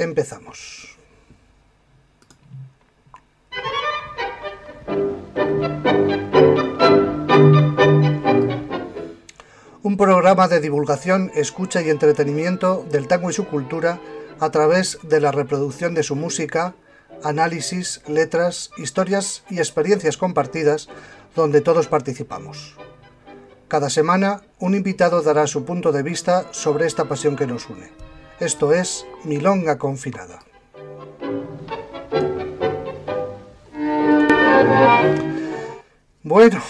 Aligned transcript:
empezamos. 0.00 0.98
Un 9.82 9.96
programa 9.96 10.48
de 10.48 10.60
divulgación, 10.60 11.30
escucha 11.34 11.80
y 11.82 11.88
entretenimiento 11.88 12.84
del 12.90 13.08
tango 13.08 13.30
y 13.30 13.32
su 13.32 13.46
cultura 13.46 14.00
a 14.40 14.50
través 14.50 14.98
de 15.02 15.20
la 15.20 15.32
reproducción 15.32 15.94
de 15.94 16.02
su 16.02 16.14
música, 16.14 16.74
análisis, 17.24 18.02
letras, 18.06 18.70
historias 18.76 19.44
y 19.50 19.58
experiencias 19.58 20.16
compartidas 20.16 20.88
donde 21.34 21.60
todos 21.60 21.88
participamos. 21.88 22.76
Cada 23.68 23.90
semana, 23.90 24.42
un 24.58 24.74
invitado 24.74 25.22
dará 25.22 25.46
su 25.46 25.64
punto 25.64 25.92
de 25.92 26.02
vista 26.02 26.46
sobre 26.52 26.86
esta 26.86 27.04
pasión 27.04 27.36
que 27.36 27.46
nos 27.46 27.68
une. 27.68 28.07
Esto 28.40 28.72
es 28.72 29.04
Milonga 29.24 29.78
Confinada. 29.78 30.38
Bueno, 36.22 36.62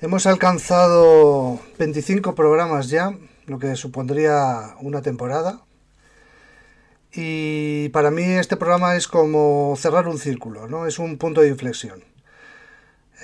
hemos 0.00 0.26
alcanzado 0.26 1.58
25 1.80 2.36
programas 2.36 2.90
ya, 2.90 3.12
lo 3.46 3.58
que 3.58 3.74
supondría 3.74 4.76
una 4.80 5.02
temporada. 5.02 5.62
Y 7.12 7.88
para 7.88 8.12
mí 8.12 8.22
este 8.22 8.56
programa 8.56 8.94
es 8.94 9.08
como 9.08 9.74
cerrar 9.76 10.06
un 10.06 10.18
círculo, 10.18 10.68
¿no? 10.68 10.86
Es 10.86 11.00
un 11.00 11.18
punto 11.18 11.40
de 11.40 11.48
inflexión. 11.48 12.04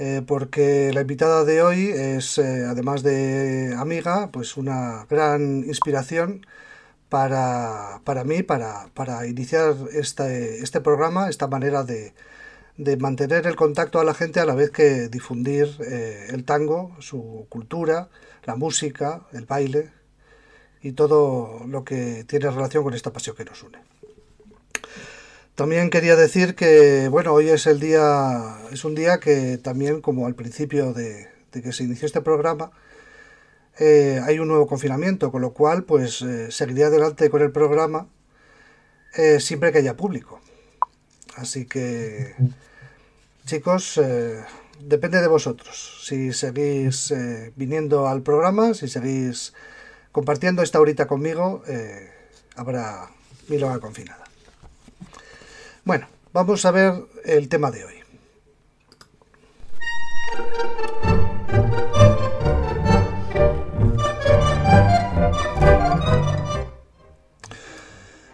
Eh, 0.01 0.23
porque 0.27 0.91
la 0.93 1.03
invitada 1.03 1.45
de 1.45 1.63
hoy 1.63 1.89
es, 1.89 2.39
eh, 2.39 2.65
además 2.69 3.05
de 3.05 3.77
amiga, 3.79 4.31
pues 4.33 4.57
una 4.57 5.07
gran 5.09 5.59
inspiración 5.59 6.45
para, 7.09 8.01
mí, 8.25 8.43
para, 8.43 9.27
iniciar 9.27 9.75
este, 9.93 10.63
este, 10.63 10.81
programa, 10.81 11.29
esta 11.29 11.47
manera 11.47 11.85
de, 11.85 12.13
mantener 12.99 13.47
el 13.47 13.57
contacto 13.57 14.01
a 14.01 14.05
la 14.05 14.15
gente 14.15 14.41
a 14.41 14.45
la 14.45 14.55
vez 14.55 14.71
que 14.71 15.09
difundir 15.09 15.69
eh, 15.81 16.29
el 16.31 16.45
tango, 16.45 16.95
su 17.01 17.47
cultura, 17.49 18.09
la 18.45 18.57
música, 18.57 19.23
el 19.33 19.47
baile 19.47 19.91
y 20.83 20.93
todo 20.93 21.65
lo 21.67 21.85
que 21.85 22.25
tiene 22.25 22.51
relación 22.51 22.85
con 22.85 22.95
esta 22.95 23.13
pasión 23.13 23.35
que 23.35 23.45
nos 23.45 23.63
une. 23.63 23.79
También 25.57 25.89
quería 25.89 26.17
decir 26.17 26.55
que, 26.55 27.09
bueno, 27.09 27.33
hoy 27.33 27.49
es 27.49 27.67
el 27.67 27.81
día, 27.81 28.59
es 28.73 28.85
un 28.85 28.95
día 28.95 29.21
que 29.21 29.57
también, 29.57 30.03
como 30.03 30.27
al 30.27 30.35
principio 30.35 30.93
de, 30.93 31.29
que 31.51 31.73
se 31.73 31.85
inició 31.85 32.05
este 32.05 32.21
programa, 32.21 32.73
eh, 33.79 34.21
hay 34.25 34.39
un 34.39 34.49
nuevo 34.49 34.67
confinamiento, 34.67 35.31
con 35.31 35.43
lo 35.43 35.53
cual, 35.53 35.85
pues, 35.85 36.23
eh, 36.23 36.51
seguiría 36.51 36.87
adelante 36.87 37.29
con 37.29 37.43
el 37.43 37.53
programa 37.53 38.09
eh, 39.15 39.41
siempre 39.41 39.73
que 39.73 39.79
haya 39.79 39.97
público. 39.97 40.41
Así 41.37 41.67
que, 41.67 42.35
chicos, 43.45 44.01
depende 44.81 45.21
de 45.21 45.27
vosotros. 45.27 46.01
Si 46.03 46.33
seguís 46.33 47.13
viniendo 47.57 48.09
al 48.09 48.23
programa, 48.23 48.73
si 48.73 48.89
seguís 48.89 49.53
compartiendo 50.13 50.63
esta 50.63 50.81
horita 50.81 51.07
conmigo, 51.07 51.63
habrá 52.57 53.11
milonga 53.49 53.81
confinada. 53.81 54.25
Bueno, 55.85 56.09
vamos 56.33 56.65
a 56.65 56.71
ver 56.71 56.95
el 57.27 57.51
tema 57.51 57.71
de 57.71 57.85
hoy. 57.85 57.96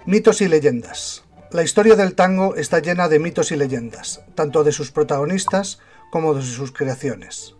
Mitos 0.04 0.40
y 0.40 0.48
leyendas. 0.48 1.22
La 1.52 1.62
historia 1.62 1.94
del 1.94 2.16
tango 2.16 2.56
está 2.56 2.80
llena 2.80 3.08
de 3.08 3.20
mitos 3.20 3.52
y 3.52 3.56
leyendas, 3.56 4.20
tanto 4.34 4.64
de 4.64 4.72
sus 4.72 4.90
protagonistas 4.90 5.78
como 6.10 6.34
de 6.34 6.42
sus 6.42 6.72
creaciones. 6.72 7.54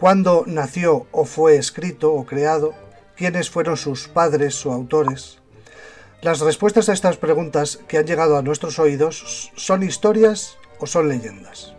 ¿Cuándo 0.00 0.42
nació 0.48 1.06
o 1.12 1.24
fue 1.24 1.54
escrito 1.54 2.12
o 2.14 2.26
creado? 2.26 2.74
¿Quiénes 3.14 3.48
fueron 3.48 3.76
sus 3.76 4.08
padres 4.08 4.66
o 4.66 4.72
autores? 4.72 5.38
Las 6.20 6.40
respuestas 6.40 6.88
a 6.88 6.94
estas 6.94 7.16
preguntas 7.16 7.78
que 7.86 7.98
han 7.98 8.06
llegado 8.06 8.36
a 8.36 8.42
nuestros 8.42 8.80
oídos 8.80 9.52
son 9.54 9.84
historias 9.84 10.56
o 10.80 10.88
son 10.88 11.08
leyendas. 11.08 11.74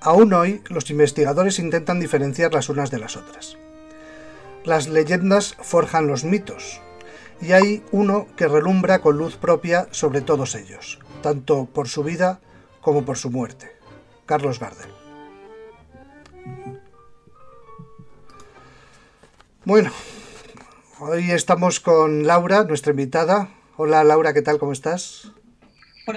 Aún 0.00 0.34
hoy 0.34 0.62
los 0.68 0.90
investigadores 0.90 1.58
intentan 1.58 2.00
diferenciar 2.00 2.52
las 2.52 2.68
unas 2.68 2.90
de 2.90 2.98
las 2.98 3.16
otras. 3.16 3.56
Las 4.62 4.88
leyendas 4.88 5.56
forjan 5.58 6.06
los 6.06 6.24
mitos, 6.24 6.82
y 7.40 7.52
hay 7.52 7.82
uno 7.92 8.26
que 8.36 8.48
relumbra 8.48 9.00
con 9.00 9.18
luz 9.18 9.36
propia 9.36 9.88
sobre 9.90 10.20
todos 10.20 10.54
ellos, 10.54 10.98
tanto 11.22 11.66
por 11.66 11.88
su 11.88 12.02
vida 12.02 12.40
como 12.80 13.04
por 13.04 13.18
su 13.18 13.30
muerte. 13.30 13.72
Carlos 14.26 14.58
Gardel. 14.58 14.90
Bueno, 19.64 19.90
hoy 21.00 21.30
estamos 21.30 21.80
con 21.80 22.26
Laura, 22.26 22.64
nuestra 22.64 22.92
invitada. 22.92 23.48
Hola 23.76 24.04
Laura, 24.04 24.32
¿qué 24.32 24.42
tal? 24.42 24.58
¿Cómo 24.58 24.72
estás? 24.72 25.32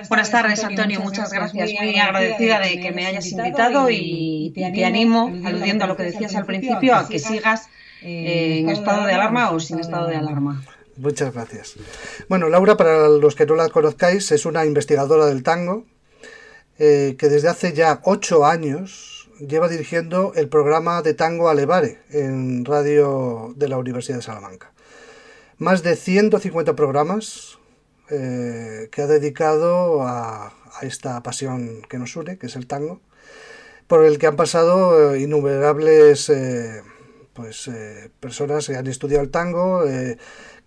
Buenas 0.08 0.29
tardes, 0.29 0.63
Antonio. 0.63 1.00
Muchas 1.00 1.34
gracias. 1.34 1.72
Muy 1.81 1.97
agradecida 1.97 2.59
de 2.59 2.79
que 2.79 2.91
me 2.91 3.08
hayas 3.08 3.31
invitado 3.31 3.90
y 3.90 4.52
te 4.53 4.85
animo, 4.85 5.34
aludiendo 5.44 5.85
a 5.85 5.88
lo 5.88 5.97
que 5.97 6.03
decías 6.03 6.35
al 6.35 6.46
principio, 6.46 6.96
a 6.96 7.08
que 7.08 7.18
sigas 7.18 7.69
en 8.02 8.69
estado 8.69 9.06
de 9.06 9.13
alarma 9.13 9.50
o 9.50 9.59
sin 9.59 9.79
estado 9.79 10.08
de 10.08 10.16
alarma. 10.16 10.63
Muchas 11.00 11.34
gracias. 11.34 11.76
Bueno, 12.28 12.50
Laura, 12.50 12.76
para 12.76 13.08
los 13.08 13.34
que 13.34 13.46
no 13.46 13.56
la 13.56 13.70
conozcáis, 13.70 14.34
es 14.34 14.46
una 14.46 14.66
investigadora 14.66 15.28
del 15.28 15.44
tango 15.44 15.86
eh, 16.78 17.16
que 17.18 17.30
desde 17.30 17.48
hace 17.48 17.72
ya 17.72 18.02
ocho 18.04 18.46
años 18.46 19.30
lleva 19.40 19.70
dirigiendo 19.70 20.34
el 20.36 20.50
programa 20.50 21.02
de 21.02 21.14
tango 21.14 21.48
Alevare 21.48 22.00
en 22.09 22.66
radio 22.66 23.54
de 23.56 23.70
la 23.70 23.78
Universidad 23.78 24.18
de 24.18 24.24
Salamanca 24.24 24.74
más 25.58 25.84
de 25.84 25.96
150 25.96 26.76
programas 26.76 27.59
eh, 28.09 28.90
que 28.92 29.02
ha 29.02 29.08
dedicado 29.08 30.04
a, 30.04 30.54
esta 30.82 31.22
pasión 31.22 31.82
que 31.90 31.98
nos 31.98 32.16
une, 32.16 32.38
que 32.38 32.48
es 32.48 32.56
el 32.56 32.68
tango, 32.68 33.02
por 33.88 34.06
el 34.06 34.18
que 34.18 34.28
han 34.28 34.38
pasado 34.38 35.14
eh, 35.14 35.20
innumerables 35.20 36.32
pues, 37.34 37.70
personas 38.22 38.68
que 38.68 38.78
han 38.78 38.88
estudiado 38.88 39.24
el 39.24 39.32
tango, 39.32 39.84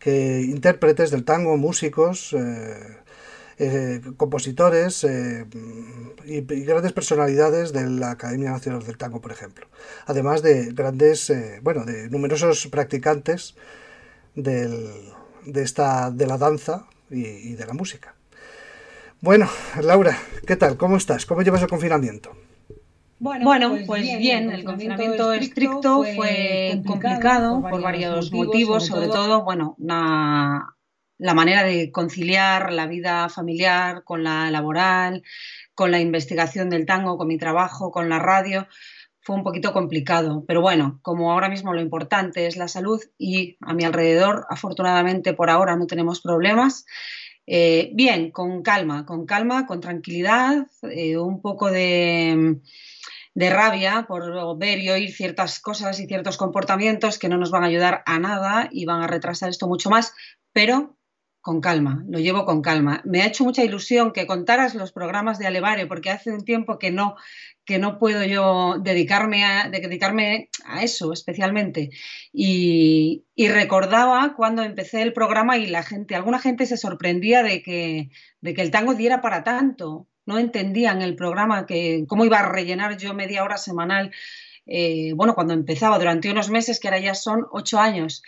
que 0.02 0.40
intérpretes 0.40 1.10
del 1.10 1.24
tango, 1.24 1.56
músicos, 1.56 2.34
compositores 4.16 5.06
y, 6.24 6.40
grandes 6.40 6.92
personalidades 6.92 7.72
de 7.72 7.88
la 7.88 8.10
Academia 8.12 8.50
Nacional 8.50 8.82
del 8.82 8.96
Tango, 8.96 9.20
por 9.20 9.30
ejemplo. 9.30 9.66
Además 10.06 10.42
de 10.42 10.72
grandes, 10.72 11.32
bueno, 11.62 11.84
de 11.84 12.08
numerosos 12.10 12.66
practicantes 12.66 13.54
de, 14.34 15.12
esta, 15.54 16.10
de 16.10 16.26
la 16.26 16.38
danza 16.38 16.86
y, 17.10 17.54
de 17.54 17.66
la 17.66 17.74
música. 17.74 18.14
Bueno, 19.20 19.48
Laura, 19.80 20.18
¿qué 20.46 20.56
tal? 20.56 20.76
¿Cómo 20.76 20.96
estás? 20.96 21.26
¿Cómo 21.26 21.42
llevas 21.42 21.62
el 21.62 21.68
confinamiento? 21.68 22.32
Bueno, 23.22 23.71
pues, 23.71 23.87
pues 23.87 24.19
bien, 24.19 24.50
el 24.50 24.65
confinamiento 24.65 25.33
estricto 25.33 26.03
fue 26.03 26.83
complicado 26.84 27.62
por 27.62 27.81
varios 27.81 28.33
motivos, 28.33 28.87
sobre 28.87 29.06
todo, 29.06 29.44
bueno, 29.44 29.77
la 29.78 31.34
manera 31.34 31.62
de 31.62 31.93
conciliar 31.93 32.72
la 32.72 32.87
vida 32.87 33.28
familiar 33.28 34.03
con 34.03 34.25
la 34.25 34.50
laboral, 34.50 35.22
con 35.75 35.93
la 35.93 36.00
investigación 36.00 36.69
del 36.69 36.84
tango, 36.84 37.16
con 37.16 37.28
mi 37.28 37.38
trabajo, 37.38 37.93
con 37.93 38.09
la 38.09 38.19
radio 38.19 38.66
fue 39.21 39.37
un 39.37 39.44
poquito 39.44 39.72
complicado, 39.72 40.44
pero 40.49 40.60
bueno, 40.60 40.99
como 41.03 41.31
ahora 41.31 41.49
mismo 41.49 41.72
lo 41.72 41.81
importante 41.81 42.49
es 42.49 42.56
la 42.56 42.66
salud 42.66 43.00
y 43.19 43.56
a 43.60 43.72
mi 43.72 43.84
alrededor, 43.84 44.47
afortunadamente 44.50 45.33
por 45.33 45.49
ahora 45.49 45.77
no 45.77 45.87
tenemos 45.87 46.21
problemas. 46.21 46.84
Eh, 47.47 47.91
bien, 47.94 48.33
con 48.33 48.63
calma, 48.63 49.07
con 49.07 49.25
calma, 49.25 49.66
con 49.66 49.80
tranquilidad, 49.80 50.66
eh, 50.91 51.16
un 51.18 51.41
poco 51.41 51.71
de, 51.71 52.59
de, 53.34 53.50
rabia 53.50 54.06
por 54.08 54.58
ver 54.58 54.78
y 54.78 54.90
oír 54.90 55.12
ciertas 55.12 55.60
cosas 55.60 56.00
y 56.00 56.06
ciertos 56.06 56.36
comportamientos 56.36 57.18
que 57.18 57.28
no 57.28 57.38
nos 57.38 57.50
van 57.50 57.64
a 57.64 57.68
ayudar 57.68 58.02
a 58.06 58.18
nada 58.18 58.68
y 58.70 58.84
van 58.84 59.02
a 59.02 59.06
retrasar 59.06 59.50
esto 59.50 59.68
mucho 59.68 59.90
más, 59.90 60.14
pero 60.52 60.96
con 61.42 61.60
calma, 61.60 62.04
lo 62.08 62.20
llevo 62.20 62.44
con 62.44 62.62
calma. 62.62 63.02
Me 63.04 63.20
ha 63.20 63.26
hecho 63.26 63.42
mucha 63.42 63.64
ilusión 63.64 64.12
que 64.12 64.28
contaras 64.28 64.76
los 64.76 64.92
programas 64.92 65.40
de 65.40 65.48
Alevare, 65.48 65.88
porque 65.88 66.10
hace 66.10 66.30
un 66.30 66.44
tiempo 66.44 66.78
que 66.78 66.92
no, 66.92 67.16
que 67.64 67.80
no 67.80 67.98
puedo 67.98 68.24
yo 68.24 68.76
dedicarme 68.78 69.44
a, 69.44 69.68
dedicarme 69.68 70.50
a 70.64 70.84
eso 70.84 71.12
especialmente. 71.12 71.90
Y, 72.32 73.24
recordaba 73.36 74.34
cuando 74.36 74.62
empecé 74.62 75.02
el 75.02 75.12
programa 75.12 75.58
y 75.58 75.66
la 75.66 75.82
gente, 75.82 76.14
alguna 76.14 76.38
gente 76.38 76.64
se 76.64 76.76
sorprendía 76.76 77.42
de 77.42 77.60
que, 77.60 78.10
de 78.40 78.54
que 78.54 78.62
el 78.62 78.70
tango 78.70 78.94
diera 78.94 79.20
para 79.20 79.42
tanto. 79.42 80.06
No 80.27 80.39
entendían 80.39 81.03
el 81.03 81.16
programa, 81.16 81.66
que 81.66 82.04
cómo 82.09 82.24
iba 82.24 82.39
a 82.39 82.48
rellenar 82.48 82.97
yo 82.97 83.15
media 83.15 83.45
hora 83.45 83.59
semanal. 83.59 84.13
Eh, 84.66 85.13
bueno, 85.15 85.34
cuando 85.34 85.54
empezaba 85.54 85.98
durante 85.98 86.30
unos 86.30 86.51
meses, 86.51 86.78
que 86.78 86.89
ahora 86.89 87.01
ya 87.01 87.15
son 87.15 87.47
ocho 87.51 87.78
años. 87.78 88.22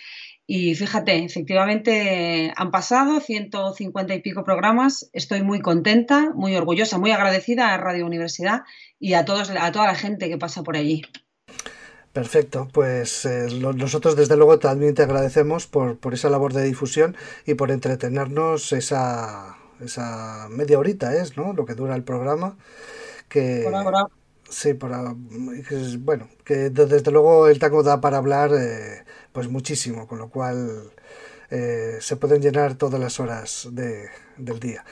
Y 0.46 0.74
fíjate, 0.74 1.24
efectivamente 1.24 2.52
han 2.54 2.70
pasado 2.70 3.20
150 3.20 4.14
y 4.14 4.20
pico 4.20 4.44
programas. 4.44 5.08
Estoy 5.12 5.42
muy 5.42 5.60
contenta, 5.60 6.32
muy 6.34 6.54
orgullosa, 6.54 6.98
muy 6.98 7.12
agradecida 7.12 7.72
a 7.72 7.78
Radio 7.78 8.04
Universidad 8.04 8.62
y 8.98 9.14
a, 9.14 9.24
todos, 9.24 9.50
a 9.50 9.72
toda 9.72 9.86
la 9.86 9.94
gente 9.94 10.28
que 10.28 10.36
pasa 10.36 10.62
por 10.62 10.76
allí. 10.76 11.02
Perfecto, 12.12 12.68
pues 12.72 13.24
eh, 13.24 13.48
nosotros 13.74 14.14
desde 14.14 14.36
luego 14.36 14.58
también 14.60 14.94
te 14.94 15.02
agradecemos 15.02 15.66
por, 15.66 15.98
por, 15.98 16.14
esa 16.14 16.30
labor 16.30 16.52
de 16.52 16.62
difusión 16.62 17.16
y 17.44 17.54
por 17.54 17.72
entretenernos 17.72 18.72
esa, 18.72 19.56
esa 19.80 20.48
media 20.50 20.78
horita, 20.78 21.14
es, 21.16 21.36
¿no? 21.36 21.52
Lo 21.52 21.64
que 21.64 21.74
dura 21.74 21.94
el 21.94 22.04
programa. 22.04 22.56
Que, 23.28 23.64
Sí, 24.48 24.74
para, 24.74 25.14
bueno, 25.98 26.28
que 26.44 26.70
desde 26.70 27.10
luego 27.10 27.48
el 27.48 27.58
tango 27.58 27.82
da 27.82 28.00
para 28.00 28.18
hablar 28.18 28.52
eh, 28.54 29.04
pues 29.32 29.48
muchísimo, 29.48 30.06
con 30.06 30.18
lo 30.18 30.28
cual 30.28 30.92
eh, 31.50 31.98
se 32.00 32.16
pueden 32.16 32.40
llenar 32.40 32.74
todas 32.74 33.00
las 33.00 33.18
horas 33.18 33.68
de, 33.72 34.08
del 34.36 34.60
día. 34.60 34.84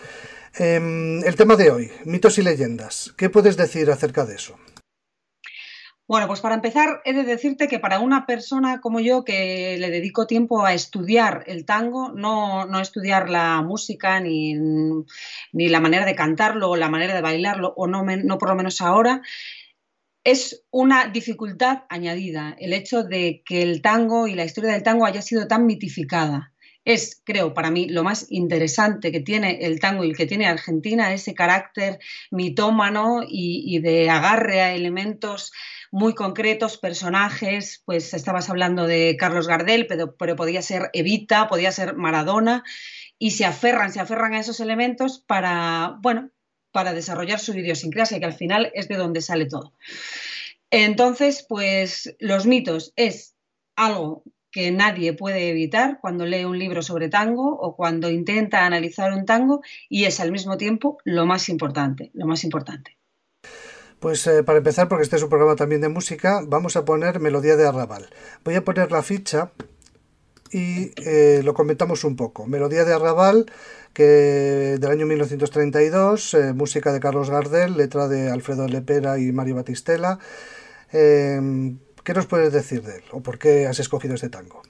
Em, 0.55 1.23
el 1.25 1.37
tema 1.37 1.57
de 1.57 1.71
hoy, 1.71 1.93
mitos 2.05 2.39
y 2.39 2.43
leyendas. 2.43 3.13
¿Qué 3.17 3.31
puedes 3.31 3.57
decir 3.57 3.91
acerca 3.91 4.25
de 4.25 4.35
eso? 4.35 4.57
Bueno, 6.13 6.27
pues 6.27 6.43
para 6.43 6.57
empezar, 6.57 7.01
he 7.07 7.15
de 7.15 7.25
decirte 7.25 7.69
que 7.69 7.79
para 7.79 7.99
una 7.99 8.27
persona 8.27 8.83
como 8.83 9.01
yo 9.01 9.25
que 9.25 9.79
le 9.79 9.89
dedico 9.89 10.27
tiempo 10.27 10.63
a 10.63 10.75
estudiar 10.75 11.43
el 11.47 11.65
tango, 11.65 12.13
no, 12.13 12.67
no 12.67 12.81
estudiar 12.81 13.31
la 13.31 13.63
música 13.63 14.21
ni, 14.21 14.53
ni, 15.53 15.69
la 15.71 15.81
manera 15.81 16.05
de 16.05 16.15
cantarlo 16.15 16.69
o 16.69 16.77
la 16.77 16.91
manera 16.91 17.15
de 17.15 17.23
bailarlo, 17.23 17.73
o 17.79 17.87
no, 17.87 18.05
no 18.05 18.37
por 18.37 18.51
lo 18.51 18.55
menos 18.55 18.83
ahora, 18.83 19.23
es 20.23 20.67
una 20.71 21.07
dificultad 21.07 21.85
añadida 21.89 22.55
el 22.59 22.75
hecho 22.75 23.05
de 23.05 23.43
que 23.47 23.63
el 23.63 23.81
tango 23.81 24.27
y 24.29 24.35
la 24.35 24.45
historia 24.45 24.73
del 24.73 24.83
tango 24.83 25.07
haya 25.07 25.23
sido 25.23 25.49
tan 25.49 25.65
mitificada. 25.65 26.52
Es, 26.85 27.23
creo, 27.25 27.55
para 27.55 27.71
mí 27.71 27.89
lo 27.89 28.03
más 28.03 28.27
interesante 28.31 29.13
que 29.13 29.21
tiene 29.21 29.65
el 29.65 29.79
tango 29.79 30.05
y 30.05 30.13
que 30.13 30.27
tiene 30.27 30.47
Argentina, 30.47 31.13
ese 31.13 31.35
carácter 31.35 32.01
mitómano 32.31 33.23
y, 33.23 33.65
y 33.67 33.79
de 33.79 34.11
agarre 34.11 34.61
a 34.61 34.75
elementos 34.75 35.53
muy 35.93 36.15
concretos, 36.15 36.79
personajes, 36.79 37.83
pues 37.85 38.15
estabas 38.15 38.49
hablando 38.49 38.87
de 38.87 39.17
Carlos 39.19 39.47
Gardel, 39.47 39.87
pero, 39.87 40.17
pero 40.17 40.35
podía 40.37 40.63
ser 40.63 40.91
Evita, 40.95 41.49
podía 41.49 41.71
ser 41.71 41.95
Maradona, 41.95 42.65
y 43.19 43.33
se 43.33 43.45
aferran, 43.45 43.93
se 43.93 44.01
aferran 44.01 44.33
a 44.33 44.41
esos 44.41 44.59
elementos 44.59 45.21
para, 45.21 45.99
bueno, 46.01 46.31
para 46.73 46.95
desarrollar 46.95 47.39
su 47.39 47.53
idiosincrasia, 47.53 48.19
que 48.19 48.25
al 48.25 48.33
final 48.33 48.73
es 48.75 48.89
de 48.89 48.97
donde 48.97 49.21
sale 49.21 49.47
todo. 49.47 49.75
Entonces, 50.71 51.45
pues 51.47 52.17
los 52.19 52.47
mitos 52.47 52.95
es 52.97 53.37
algo 53.77 54.25
que 54.53 54.71
nadie 54.71 55.15
puede 55.15 55.49
evitar 55.49 55.99
cuando 56.01 56.27
lee 56.27 56.45
un 56.45 56.59
libro 56.59 56.83
sobre 56.83 57.09
tango 57.09 57.59
o 57.59 57.75
cuando 57.75 58.11
intenta 58.11 58.67
analizar 58.67 59.13
un 59.13 59.25
tango 59.25 59.63
y 59.89 60.05
es 60.05 60.21
al 60.21 60.31
mismo 60.31 60.57
tiempo 60.57 60.99
lo 61.05 61.27
más 61.27 61.49
importante, 61.49 62.11
lo 62.15 62.27
más 62.27 62.45
importante. 62.45 62.99
Pues 63.99 64.27
eh, 64.27 64.43
para 64.43 64.59
empezar, 64.59 64.89
porque 64.89 65.05
este 65.05 65.17
es 65.17 65.23
un 65.23 65.29
programa 65.29 65.57
también 65.57 65.81
de 65.81 65.89
música, 65.89 66.43
vamos 66.47 66.77
a 66.77 66.85
poner 66.85 67.21
Melodía 67.21 67.57
de 67.57 67.67
Arrabal. 67.67 68.11
Voy 68.45 68.57
a 68.57 68.65
poner 68.65 68.91
la 68.93 69.03
ficha 69.03 69.53
y 70.51 70.93
eh, 70.97 71.41
lo 71.45 71.55
comentamos 71.55 72.05
un 72.05 72.17
poco. 72.17 72.47
Melodía 72.47 72.85
de 72.85 72.93
Arrabal, 72.93 73.47
que 73.95 74.77
del 74.79 74.91
año 74.91 75.07
1932, 75.07 76.35
eh, 76.35 76.53
música 76.53 76.93
de 76.93 77.01
Carlos 77.01 77.31
Gardel, 77.31 77.77
letra 77.77 78.09
de 78.09 78.31
Alfredo 78.31 78.67
Lepera 78.69 79.19
y 79.19 79.33
Mario 79.33 79.55
Batistela. 79.55 80.19
¿Qué 82.05 82.15
nos 82.15 82.27
puedes 82.27 82.53
decir 82.53 82.83
de 82.83 82.97
él 82.97 83.05
o 83.13 83.23
por 83.23 83.39
qué 83.39 83.67
has 83.67 83.79
escogido 83.79 84.15
este 84.15 84.29
tango? 84.29 84.63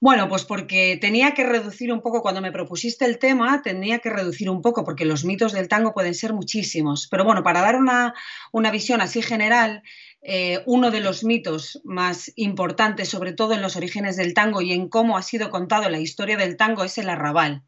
Bueno, 0.00 0.28
pues 0.28 0.44
porque 0.44 0.98
tenía 1.00 1.32
que 1.32 1.44
reducir 1.44 1.90
un 1.90 2.02
poco, 2.02 2.20
cuando 2.20 2.42
me 2.42 2.52
propusiste 2.52 3.06
el 3.06 3.18
tema, 3.18 3.62
tenía 3.62 4.00
que 4.00 4.10
reducir 4.10 4.50
un 4.50 4.60
poco, 4.60 4.84
porque 4.84 5.06
los 5.06 5.24
mitos 5.24 5.52
del 5.52 5.68
tango 5.68 5.94
pueden 5.94 6.14
ser 6.14 6.34
muchísimos. 6.34 7.08
Pero 7.10 7.24
bueno, 7.24 7.42
para 7.42 7.62
dar 7.62 7.76
una, 7.76 8.70
visión 8.70 9.00
así 9.00 9.22
general, 9.22 9.82
eh, 10.20 10.62
uno 10.66 10.90
de 10.90 11.00
los 11.00 11.24
mitos 11.24 11.80
más 11.84 12.30
importantes, 12.36 13.08
sobre 13.08 13.32
todo 13.32 13.54
en 13.54 13.62
los 13.62 13.76
orígenes 13.76 14.16
del 14.16 14.34
tango 14.34 14.60
y 14.60 14.72
en 14.72 14.90
cómo 14.90 15.16
ha 15.16 15.22
sido 15.22 15.48
contado 15.48 15.88
la 15.88 16.00
historia 16.00 16.36
del 16.36 16.58
tango, 16.58 16.84
es 16.84 16.98
el 16.98 17.08
arrabal. 17.08 17.62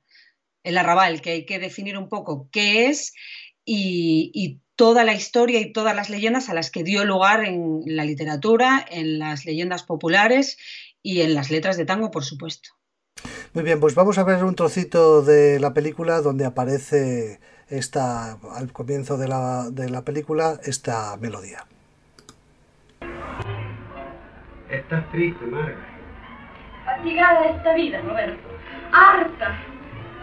El 0.62 0.76
arrabal, 0.76 1.22
que 1.22 1.30
hay 1.30 1.46
que 1.46 1.58
definir 1.58 1.96
un 1.96 2.10
poco 2.10 2.50
qué 2.52 2.88
es 2.88 3.14
y, 3.64 4.30
y 4.34 4.60
toda 4.76 5.04
la 5.04 5.14
historia 5.14 5.60
y 5.60 5.72
todas 5.72 5.96
las 5.96 6.10
leyendas 6.10 6.48
a 6.48 6.54
las 6.54 6.70
que 6.70 6.84
dio 6.84 7.04
lugar 7.04 7.44
en 7.44 7.82
la 7.86 8.04
literatura, 8.04 8.84
en 8.90 9.18
las 9.18 9.44
leyendas 9.44 9.82
populares 9.82 10.58
y 11.02 11.22
en 11.22 11.34
las 11.34 11.50
letras 11.50 11.76
de 11.76 11.86
tango, 11.86 12.10
por 12.10 12.24
supuesto. 12.24 12.70
Muy 13.54 13.64
bien, 13.64 13.80
pues 13.80 13.94
vamos 13.94 14.18
a 14.18 14.24
ver 14.24 14.44
un 14.44 14.54
trocito 14.54 15.22
de 15.22 15.58
la 15.58 15.72
película 15.72 16.20
donde 16.20 16.44
aparece 16.44 17.40
esta, 17.68 18.32
al 18.54 18.72
comienzo 18.72 19.16
de 19.16 19.28
la, 19.28 19.70
de 19.70 19.88
la 19.88 20.02
película, 20.02 20.60
esta 20.64 21.16
melodía. 21.16 21.64
Estás 24.70 25.10
triste, 25.10 25.44
Marga. 25.46 25.76
Fatigada 26.84 27.42
de 27.42 27.56
esta 27.56 27.74
vida, 27.74 28.00
Roberto. 28.02 28.48
Harta. 28.92 29.58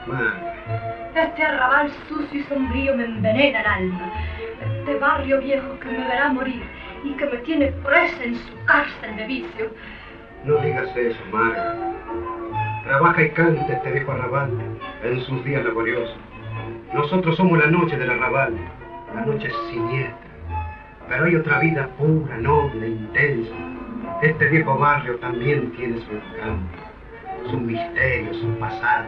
Marga. 0.06 1.10
Este 1.16 1.44
arrabal 1.44 1.92
sucio 2.08 2.40
y 2.40 2.44
sombrío 2.44 2.96
me 2.96 3.06
envenena 3.06 3.62
el 3.62 3.68
alma. 3.68 4.33
Este 4.84 5.00
barrio 5.00 5.40
viejo 5.40 5.80
que 5.80 5.88
me 5.88 5.98
verá 5.98 6.28
morir 6.28 6.62
y 7.06 7.14
que 7.14 7.26
me 7.26 7.38
tiene 7.38 7.68
presa 7.84 8.22
en 8.22 8.36
su 8.36 8.66
cárcel 8.66 9.16
de 9.16 9.28
vicio 9.28 9.72
no 10.44 10.58
digas 10.58 10.94
eso, 10.98 11.20
Marga. 11.32 11.74
Trabaja 12.84 13.24
y 13.24 13.30
canta 13.30 13.66
este 13.72 13.92
viejo 13.92 14.12
arrabal 14.12 14.52
en 15.04 15.22
sus 15.22 15.42
días 15.46 15.64
laboriosos. 15.64 16.18
Nosotros 16.94 17.38
somos 17.38 17.58
la 17.60 17.68
noche 17.68 17.98
del 17.98 18.10
arrabal, 18.10 18.56
la 19.16 19.26
noche 19.26 19.50
siniestra. 19.72 20.18
Pero 21.08 21.24
hay 21.24 21.36
otra 21.38 21.60
vida 21.60 21.88
pura, 21.98 22.36
noble, 22.40 22.90
intensa. 22.90 23.56
Este 24.22 24.50
viejo 24.50 24.78
barrio 24.78 25.16
también 25.20 25.72
tiene 25.78 25.98
su 26.02 26.12
encanto, 26.12 27.50
su 27.50 27.58
misterio, 27.58 28.34
su 28.34 28.48
pasado, 28.60 29.08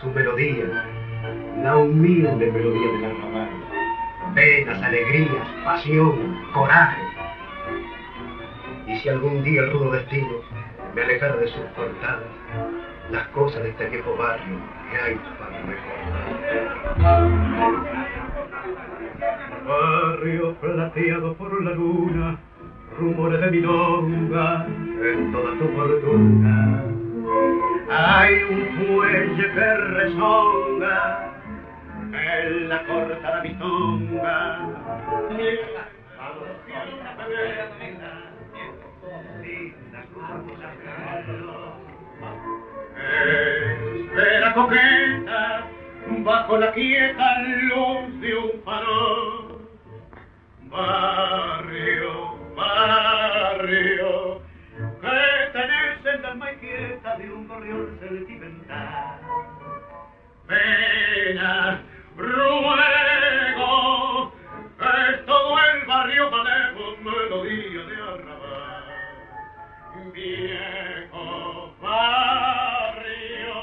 su 0.00 0.06
melodía, 0.12 0.64
la 1.62 1.76
humilde 1.76 2.50
melodía 2.50 2.92
del 2.92 3.04
arrabal. 3.04 3.49
Penas, 4.34 4.82
alegrías, 4.82 5.46
pasión, 5.64 6.44
coraje. 6.52 7.02
Y 8.86 8.96
si 8.98 9.08
algún 9.08 9.42
día 9.42 9.62
el 9.62 9.72
rudo 9.72 9.92
destino 9.92 10.40
me 10.94 11.02
alejara 11.02 11.36
de 11.36 11.48
sus 11.48 11.62
portadas 11.76 12.28
las 13.10 13.26
cosas 13.28 13.62
de 13.62 13.70
este 13.70 13.88
viejo 13.88 14.16
barrio 14.16 14.58
que 14.90 14.96
hay 14.96 15.20
para 15.38 15.62
recordar. 15.62 16.30
Barrio 19.66 20.54
plateado 20.54 21.34
por 21.34 21.64
la 21.64 21.72
luna, 21.72 22.38
rumores 22.98 23.40
de 23.40 23.50
milonga 23.50 24.66
en 24.66 25.32
toda 25.32 25.58
tu 25.58 25.68
fortuna. 25.76 26.84
Hay 27.90 28.42
un 28.44 28.86
fuelle 28.86 29.52
que 29.52 29.74
resonga 29.74 31.29
la 32.38 32.82
corta 32.84 33.40
de 33.40 33.48
mi 33.48 33.54
tonga. 33.56 34.68
Espera 43.94 44.54
coqueta 44.54 45.66
bajo 46.18 46.58
la 46.58 46.72
quieta 46.72 47.42
luz 47.42 48.20
de 48.20 48.34
un 48.36 48.62
farol. 48.64 49.68
Barrio, 50.68 52.38
barrio, 52.54 54.42
que 55.00 55.18
tenés 55.52 56.14
en 56.14 56.38
la 56.38 56.54
quieta 56.60 57.16
de 57.16 57.32
un 57.32 57.48
gorrión 57.48 57.98
sentimental. 58.00 59.20
Pena, 60.46 61.82
ruego, 62.20 62.72
es 64.78 65.26
todo 65.26 65.58
el 65.58 65.86
barrio 65.86 66.30
manejo 66.30 66.96
melodía 67.02 67.82
de 67.84 67.94
arrabal. 67.94 68.84
Viejo 70.12 71.74
barrio, 71.80 73.56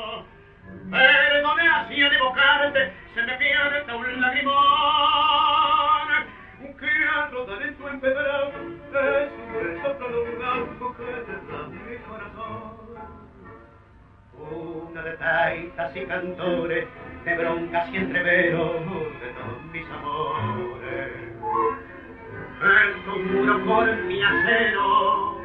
perdone 0.90 1.68
así 1.70 2.00
de 2.00 2.16
evocarte, 2.16 2.94
se 3.14 3.22
me 3.24 3.34
pierde 3.38 3.96
un 3.96 4.22
lagrimón 4.22 4.58
que 6.80 6.90
a 7.16 7.28
rodar 7.32 7.62
en 7.62 7.76
tu 7.76 7.88
empedrado 7.88 8.48
es 8.48 9.32
un 9.42 9.82
te 9.82 9.90
da 10.40 10.56
mi 10.56 10.78
corazón. 10.78 11.67
Una 14.40 15.02
de 15.02 15.18
taitas 15.18 15.96
y 15.96 16.06
cantores, 16.06 16.88
de 17.26 17.38
broncas 17.38 17.90
y 17.92 17.98
entreveros 17.98 18.74
de 19.22 19.28
todos 19.34 19.64
mis 19.74 19.86
amores. 19.90 21.12
El 22.64 23.04
tu 23.04 23.20
muro 23.20 23.66
por 23.66 23.96
mi 24.04 24.24
acero, 24.24 25.38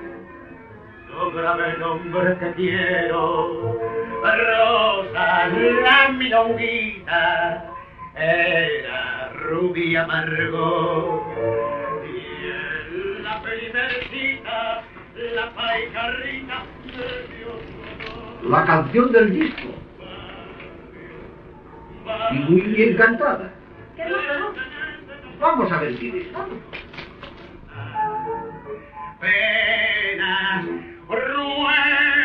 grave 1.30 1.78
nombre 1.78 2.36
que 2.38 2.52
quiero, 2.52 3.78
Rosa 4.22 5.48
la 5.48 6.08
milonguita, 6.10 7.72
era 8.16 9.32
rubia 9.34 10.02
amargo, 10.02 11.24
y 12.04 12.46
en 12.50 13.24
la 13.24 13.42
primercita, 13.42 14.82
la 15.34 15.50
paicarrita. 15.50 16.62
La 18.48 18.64
canción 18.64 19.12
del 19.12 19.32
disco. 19.32 19.68
Y 22.32 22.34
muy 22.34 22.60
bien 22.60 22.96
cantada. 22.96 23.52
Vamos 25.40 25.70
a 25.72 25.80
ver 25.80 25.94
quién 25.96 26.16
es. 26.18 26.32
Vamos. 26.32 26.58
penas, 29.22 30.64
ruegos, 31.08 32.18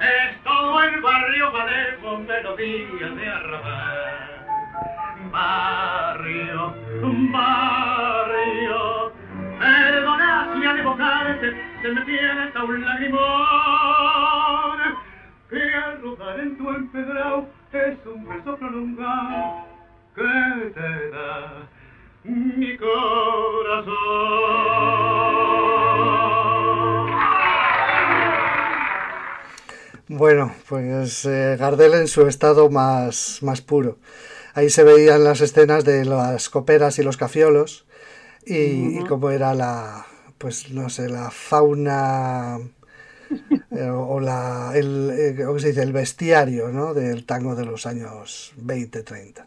es 0.00 0.42
todo 0.42 0.82
el 0.82 1.00
barrio 1.00 1.52
con 2.02 2.26
melodías 2.26 3.14
de 3.16 3.28
arrabal. 3.28 4.46
Barrio, 5.30 6.74
barrio, 7.32 9.07
perdona 9.58 10.54
si 10.54 10.66
al 10.66 10.78
evocarte 10.78 11.56
se 11.82 11.88
me 11.88 12.00
tiene 12.02 12.42
hasta 12.42 12.64
un 12.64 12.84
lagrimón, 12.84 13.18
que 15.50 15.74
al 15.74 16.02
rodar 16.02 16.40
en 16.40 16.56
tu 16.56 16.70
empedrado 16.70 17.46
es 17.72 17.98
un 18.06 18.28
beso 18.28 18.56
prolongado 18.56 19.66
que 20.14 20.70
te 20.74 21.10
da 21.10 21.68
mi 22.24 22.76
corazón. 22.76 23.98
Bueno, 30.08 30.52
pues 30.68 31.26
eh, 31.26 31.56
Gardel 31.58 31.94
en 31.94 32.08
su 32.08 32.26
estado 32.26 32.70
más, 32.70 33.40
más 33.42 33.60
puro. 33.60 33.98
Ahí 34.54 34.70
se 34.70 34.82
veían 34.82 35.22
las 35.22 35.40
escenas 35.40 35.84
de 35.84 36.04
las 36.04 36.48
coperas 36.48 36.98
y 36.98 37.02
los 37.02 37.16
cafiolos 37.16 37.87
y, 38.48 39.04
cómo 39.04 39.30
era 39.30 39.54
la, 39.54 40.06
pues 40.38 40.70
no 40.70 40.88
sé, 40.88 41.08
la 41.08 41.30
fauna 41.30 42.58
eh, 43.70 43.90
o 43.90 44.20
la, 44.20 44.72
el, 44.74 45.10
eh, 45.10 45.44
¿cómo 45.44 45.58
se 45.58 45.68
dice? 45.68 45.82
el 45.82 45.92
bestiario 45.92 46.68
¿no? 46.68 46.94
del 46.94 47.24
tango 47.24 47.54
de 47.54 47.64
los 47.64 47.86
años 47.86 48.52
20, 48.56 49.02
30. 49.02 49.46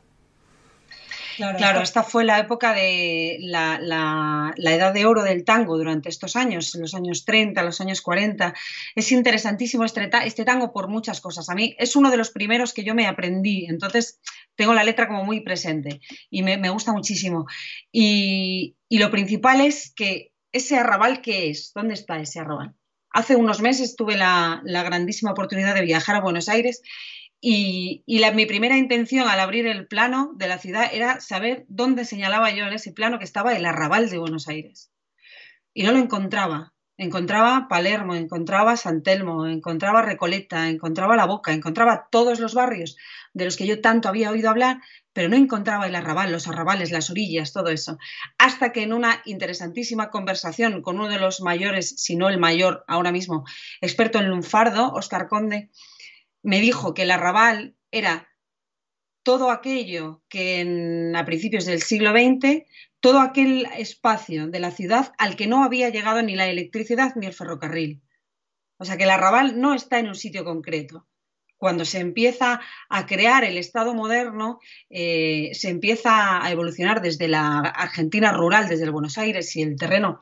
Claro, 1.35 1.81
esta 1.81 2.03
fue 2.03 2.23
la 2.23 2.39
época 2.39 2.73
de 2.73 3.38
la, 3.41 3.79
la, 3.79 4.53
edad 4.73 4.93
de 4.93 5.05
oro 5.05 5.23
del 5.23 5.43
tango 5.43 5.77
durante 5.77 6.09
estos 6.09 6.35
años, 6.35 6.75
en 6.75 6.81
los 6.81 6.93
años 6.93 7.25
30, 7.25 7.63
los 7.63 7.81
años 7.81 8.01
40. 8.01 8.53
Es 8.95 9.11
interesantísimo 9.11 9.83
este, 9.83 10.09
este, 10.25 10.45
tango 10.45 10.71
por 10.71 10.88
muchas 10.88 11.21
cosas. 11.21 11.50
A 11.50 11.55
mí 11.55 11.75
es 11.77 11.95
uno 11.95 12.11
de 12.11 12.17
los 12.17 12.31
primeros 12.31 12.73
que 12.73 12.83
yo 12.83 12.95
me 12.95 13.07
aprendí, 13.07 13.65
entonces 13.65 14.19
tengo 14.55 14.73
la 14.73 14.83
letra 14.83 15.07
como 15.07 15.23
muy 15.23 15.41
presente 15.41 16.01
y 16.29 16.43
me, 16.43 16.57
me 16.57 16.69
gusta 16.69 16.91
muchísimo. 16.91 17.45
Y, 17.91 18.75
y 18.89 19.00
lo 19.00 19.11
principal 19.11 19.61
es 19.61 19.93
que 19.95 20.33
ese 20.51 20.77
arrabal, 20.77 21.21
¿qué 21.21 21.50
es? 21.50 21.71
¿Dónde 21.73 21.93
está 21.93 22.19
ese 22.19 22.39
arrabal? 22.39 22.75
Hace 23.13 23.35
unos 23.35 23.61
meses 23.61 23.95
tuve 23.95 24.15
la, 24.15 24.61
la 24.63 24.83
grandísima 24.83 25.31
oportunidad 25.31 25.75
de 25.75 25.81
viajar 25.81 26.15
a 26.15 26.21
Buenos 26.21 26.47
Aires 26.47 26.81
y, 27.43 28.03
mi 28.36 28.45
primera 28.45 28.77
intención 28.77 29.27
al 29.27 29.39
abrir 29.39 29.65
el 29.65 29.88
plano 29.88 30.31
de 30.36 30.48
la 30.48 30.60
ciudad 30.60 30.89
era 30.93 31.19
saber 31.19 31.65
dónde 31.67 32.05
señalaba 32.05 32.51
yo 32.51 32.67
en 32.67 32.74
ese 32.74 32.93
plano 32.93 33.17
que 33.17 33.25
estaba 33.25 33.53
el 33.53 33.65
arrabal 33.65 34.12
de 34.12 34.19
Buenos 34.19 34.48
Aires. 34.48 34.91
Y 35.74 35.81
no 35.83 35.91
lo 35.91 35.98
encontraba. 35.98 36.74
Encontraba 36.98 37.67
Palermo, 37.67 38.13
encontraba 38.13 38.77
San 38.77 39.01
Telmo, 39.01 39.48
encontraba 39.48 40.03
Recoleta, 40.03 40.69
encontraba 40.69 41.15
La 41.15 41.25
Boca, 41.25 41.51
encontraba 41.51 42.07
todos 42.12 42.39
los 42.39 42.53
barrios 42.53 42.95
de 43.33 43.45
los 43.45 43.57
que 43.57 43.65
yo 43.65 43.81
tanto 43.81 44.07
había 44.07 44.29
oído 44.29 44.51
hablar, 44.51 44.79
pero 45.12 45.27
no 45.27 45.36
encontraba 45.36 45.88
el 45.88 45.95
arrabal, 45.95 46.31
los 46.31 46.48
arrabales, 46.48 46.91
las 46.91 47.10
orillas, 47.10 47.53
todo 47.53 47.69
eso. 47.69 47.98
Hasta 48.38 48.71
que 48.71 48.83
en 48.83 48.93
una 48.93 49.19
interesantísima 49.25 50.12
conversación 50.12 50.83
con 50.83 50.98
uno 50.98 51.10
de 51.10 51.17
los 51.17 51.41
mayores, 51.41 51.95
si 51.98 52.15
no 52.15 52.29
el 52.29 52.38
mayor 52.38 52.86
ahora 52.88 53.12
mismo, 53.12 53.45
experto 53.81 54.19
en 54.19 54.29
lunfardo, 54.29 54.93
Oscar 54.93 55.27
Conde, 55.27 55.71
me 56.43 56.60
dijo 56.60 56.93
que 56.93 57.03
el 57.03 57.12
arrabal 57.12 57.75
era 57.91 58.29
todo 59.24 59.51
aquello 59.51 60.24
que 60.29 61.13
a 61.15 61.25
principios 61.25 61.65
del 61.65 61.81
siglo 61.81 62.12
XX, 62.12 62.63
todo 63.00 63.19
aquel 63.19 63.67
espacio 63.77 64.48
de 64.48 64.60
la 64.60 64.71
ciudad 64.71 65.13
al 65.17 65.36
que 65.36 65.48
no 65.48 65.63
había 65.63 65.89
llegado 65.89 66.21
ni 66.21 66.36
la 66.36 66.48
electricidad 66.48 67.15
ni 67.15 67.27
el 67.27 67.33
ferrocarril. 67.33 68.01
O 68.77 68.86
sea 68.86 68.98
que 68.98 69.03
el 69.03 69.12
arrabal 69.12 69.60
no 69.60 69.74
está 69.75 70.00
en 70.00 70.07
un 70.07 70.15
sitio 70.15 70.43
concreto, 70.43 71.07
cuando 71.61 71.85
se 71.85 71.99
empieza 71.99 72.59
a 72.89 73.05
crear 73.05 73.43
el 73.43 73.55
Estado 73.55 73.93
moderno, 73.93 74.59
eh, 74.89 75.51
se 75.53 75.69
empieza 75.69 76.43
a 76.43 76.51
evolucionar 76.51 77.03
desde 77.03 77.27
la 77.27 77.59
Argentina 77.59 78.31
rural, 78.31 78.67
desde 78.67 78.85
el 78.85 78.91
Buenos 78.91 79.19
Aires 79.19 79.55
y 79.55 79.61
el 79.61 79.75
terreno 79.77 80.19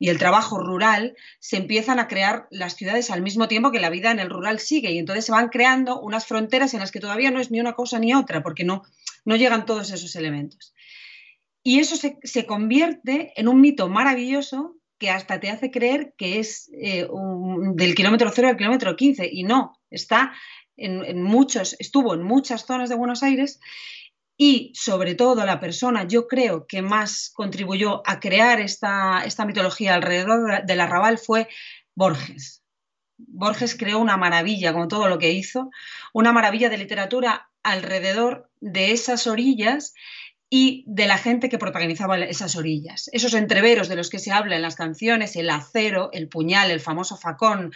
y 0.00 0.08
el 0.08 0.18
trabajo 0.18 0.58
rural, 0.58 1.14
se 1.38 1.58
empiezan 1.58 2.00
a 2.00 2.08
crear 2.08 2.48
las 2.50 2.74
ciudades 2.74 3.12
al 3.12 3.22
mismo 3.22 3.46
tiempo 3.46 3.70
que 3.70 3.78
la 3.78 3.88
vida 3.88 4.10
en 4.10 4.18
el 4.18 4.30
rural 4.30 4.58
sigue 4.58 4.90
y 4.90 4.98
entonces 4.98 5.24
se 5.24 5.30
van 5.30 5.48
creando 5.50 6.00
unas 6.00 6.26
fronteras 6.26 6.74
en 6.74 6.80
las 6.80 6.90
que 6.90 6.98
todavía 6.98 7.30
no 7.30 7.38
es 7.38 7.52
ni 7.52 7.60
una 7.60 7.74
cosa 7.74 8.00
ni 8.00 8.12
otra, 8.12 8.42
porque 8.42 8.64
no, 8.64 8.82
no 9.24 9.36
llegan 9.36 9.66
todos 9.66 9.92
esos 9.92 10.16
elementos. 10.16 10.74
Y 11.62 11.78
eso 11.78 11.94
se, 11.94 12.46
convierte 12.46 13.32
en 13.36 13.46
un 13.46 13.60
mito 13.60 13.88
maravilloso 13.88 14.74
que 14.98 15.08
hasta 15.08 15.38
te 15.38 15.50
hace 15.50 15.70
creer 15.70 16.14
que 16.18 16.40
es 16.40 16.68
eh, 16.74 17.06
del 17.74 17.94
kilómetro 17.94 18.32
cero 18.34 18.48
al 18.48 18.56
kilómetro 18.56 18.96
15 18.96 19.30
y 19.32 19.44
no, 19.44 19.78
está 19.88 20.32
en, 20.80 21.22
muchos, 21.22 21.76
estuvo 21.78 22.14
en 22.14 22.22
muchas 22.22 22.64
zonas 22.66 22.88
de 22.88 22.96
Buenos 22.96 23.22
Aires 23.22 23.60
y 24.36 24.72
sobre 24.74 25.14
todo 25.14 25.44
la 25.44 25.60
persona, 25.60 26.04
yo 26.04 26.26
creo, 26.26 26.66
que 26.66 26.80
más 26.80 27.30
contribuyó 27.34 28.02
a 28.06 28.20
crear 28.20 28.60
esta, 28.60 29.22
esta 29.24 29.44
mitología 29.44 29.94
alrededor 29.94 30.64
del 30.64 30.80
arrabal 30.80 31.18
fue 31.18 31.48
Borges. 31.94 32.62
Borges 33.18 33.76
creó 33.76 33.98
una 33.98 34.16
maravilla, 34.16 34.72
como 34.72 34.88
todo 34.88 35.08
lo 35.08 35.18
que 35.18 35.32
hizo, 35.32 35.70
una 36.14 36.32
maravilla 36.32 36.70
de 36.70 36.78
literatura 36.78 37.50
alrededor 37.62 38.50
de 38.60 38.92
esas 38.92 39.26
orillas 39.26 39.92
y 40.48 40.84
de 40.86 41.06
la 41.06 41.18
gente 41.18 41.48
que 41.48 41.58
protagonizaba 41.58 42.18
esas 42.18 42.56
orillas. 42.56 43.08
Esos 43.12 43.34
entreveros 43.34 43.88
de 43.88 43.96
los 43.96 44.10
que 44.10 44.18
se 44.18 44.32
habla 44.32 44.56
en 44.56 44.62
las 44.62 44.74
canciones, 44.74 45.36
el 45.36 45.48
acero, 45.48 46.10
el 46.12 46.28
puñal, 46.28 46.70
el 46.70 46.80
famoso 46.80 47.16
facón, 47.16 47.72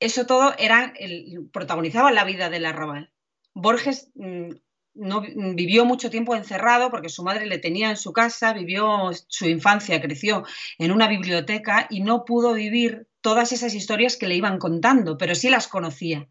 eso 0.00 0.26
todo 0.26 0.54
era 0.58 0.92
el, 0.98 1.48
protagonizaba 1.52 2.10
la 2.10 2.24
vida 2.24 2.50
del 2.50 2.66
arrabal. 2.66 3.12
Borges 3.54 4.10
mm, 4.14 4.50
no 4.94 5.20
vivió 5.20 5.84
mucho 5.84 6.10
tiempo 6.10 6.34
encerrado 6.34 6.90
porque 6.90 7.08
su 7.08 7.22
madre 7.22 7.46
le 7.46 7.58
tenía 7.58 7.90
en 7.90 7.96
su 7.96 8.12
casa, 8.12 8.52
vivió 8.52 9.10
su 9.28 9.46
infancia, 9.46 10.00
creció 10.00 10.44
en 10.78 10.92
una 10.92 11.08
biblioteca 11.08 11.86
y 11.90 12.00
no 12.00 12.24
pudo 12.24 12.54
vivir 12.54 13.06
todas 13.20 13.52
esas 13.52 13.74
historias 13.74 14.16
que 14.16 14.26
le 14.26 14.36
iban 14.36 14.58
contando, 14.58 15.16
pero 15.16 15.34
sí 15.34 15.50
las 15.50 15.68
conocía 15.68 16.28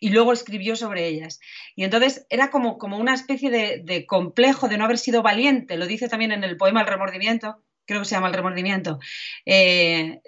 y 0.00 0.10
luego 0.10 0.32
escribió 0.32 0.76
sobre 0.76 1.06
ellas. 1.06 1.40
Y 1.76 1.84
entonces 1.84 2.26
era 2.30 2.50
como, 2.50 2.78
como 2.78 2.98
una 2.98 3.14
especie 3.14 3.50
de, 3.50 3.82
de, 3.84 4.06
complejo 4.06 4.68
de 4.68 4.78
no 4.78 4.84
haber 4.84 4.98
sido 4.98 5.22
valiente, 5.22 5.76
lo 5.76 5.86
dice 5.86 6.08
también 6.08 6.32
en 6.32 6.42
el 6.42 6.56
poema 6.56 6.80
El 6.80 6.86
remordimiento, 6.86 7.62
creo 7.90 8.02
que 8.02 8.08
se 8.08 8.14
llama 8.14 8.28
El 8.28 8.34
remordimiento, 8.34 9.00
eh, 9.44 10.20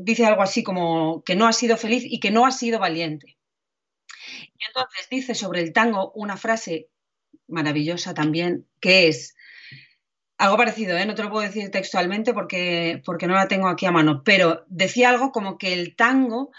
dice 0.00 0.24
algo 0.24 0.42
así 0.42 0.62
como 0.62 1.24
que 1.24 1.34
no 1.34 1.48
ha 1.48 1.52
sido 1.52 1.76
feliz 1.76 2.04
y 2.06 2.20
que 2.20 2.30
no 2.30 2.46
ha 2.46 2.52
sido 2.52 2.78
valiente. 2.78 3.36
Y 4.56 4.64
entonces 4.64 5.08
dice 5.10 5.34
sobre 5.34 5.60
el 5.60 5.72
tango 5.72 6.12
una 6.14 6.36
frase 6.36 6.88
maravillosa 7.48 8.14
también, 8.14 8.68
que 8.78 9.08
es 9.08 9.34
algo 10.36 10.56
parecido, 10.56 10.96
¿eh? 10.96 11.04
no 11.04 11.16
te 11.16 11.24
lo 11.24 11.30
puedo 11.30 11.44
decir 11.44 11.68
textualmente 11.72 12.32
porque, 12.32 13.02
porque 13.04 13.26
no 13.26 13.34
la 13.34 13.48
tengo 13.48 13.66
aquí 13.66 13.84
a 13.86 13.90
mano, 13.90 14.22
pero 14.24 14.64
decía 14.68 15.10
algo 15.10 15.32
como 15.32 15.58
que 15.58 15.72
el 15.72 15.96
tango 15.96 16.52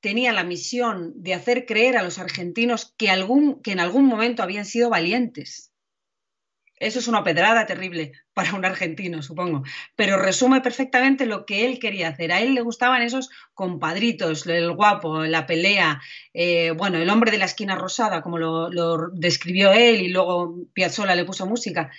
tenía 0.00 0.32
la 0.32 0.44
misión 0.44 1.12
de 1.14 1.34
hacer 1.34 1.66
creer 1.66 1.98
a 1.98 2.02
los 2.02 2.18
argentinos 2.18 2.94
que, 2.96 3.08
en 3.10 3.80
algún 3.80 4.06
momento 4.06 4.42
habían 4.42 4.64
sido 4.64 4.88
valientes 4.88 5.67
eso 6.80 6.98
es 6.98 7.08
una 7.08 7.24
pedrada 7.24 7.66
terrible 7.66 8.12
para 8.34 8.54
un 8.54 8.64
argentino, 8.64 9.22
supongo, 9.22 9.62
pero 9.96 10.16
resume 10.16 10.60
perfectamente 10.60 11.26
lo 11.26 11.44
que 11.44 11.66
él 11.66 11.78
quería 11.78 12.08
hacer. 12.08 12.32
A 12.32 12.40
él 12.40 12.54
le 12.54 12.60
gustaban 12.60 13.02
esos 13.02 13.30
compadritos, 13.54 14.46
el 14.46 14.72
guapo, 14.72 15.24
la 15.24 15.46
pelea, 15.46 16.00
eh, 16.32 16.70
bueno, 16.72 16.98
el 16.98 17.10
hombre 17.10 17.30
de 17.30 17.38
la 17.38 17.46
esquina 17.46 17.74
rosada, 17.74 18.22
como 18.22 18.38
lo, 18.38 19.10
describió 19.12 19.72
él 19.72 20.02
y 20.02 20.08
luego 20.08 20.56
Piazzolla 20.72 21.14
le 21.14 21.24
puso 21.24 21.46
música. 21.46 21.90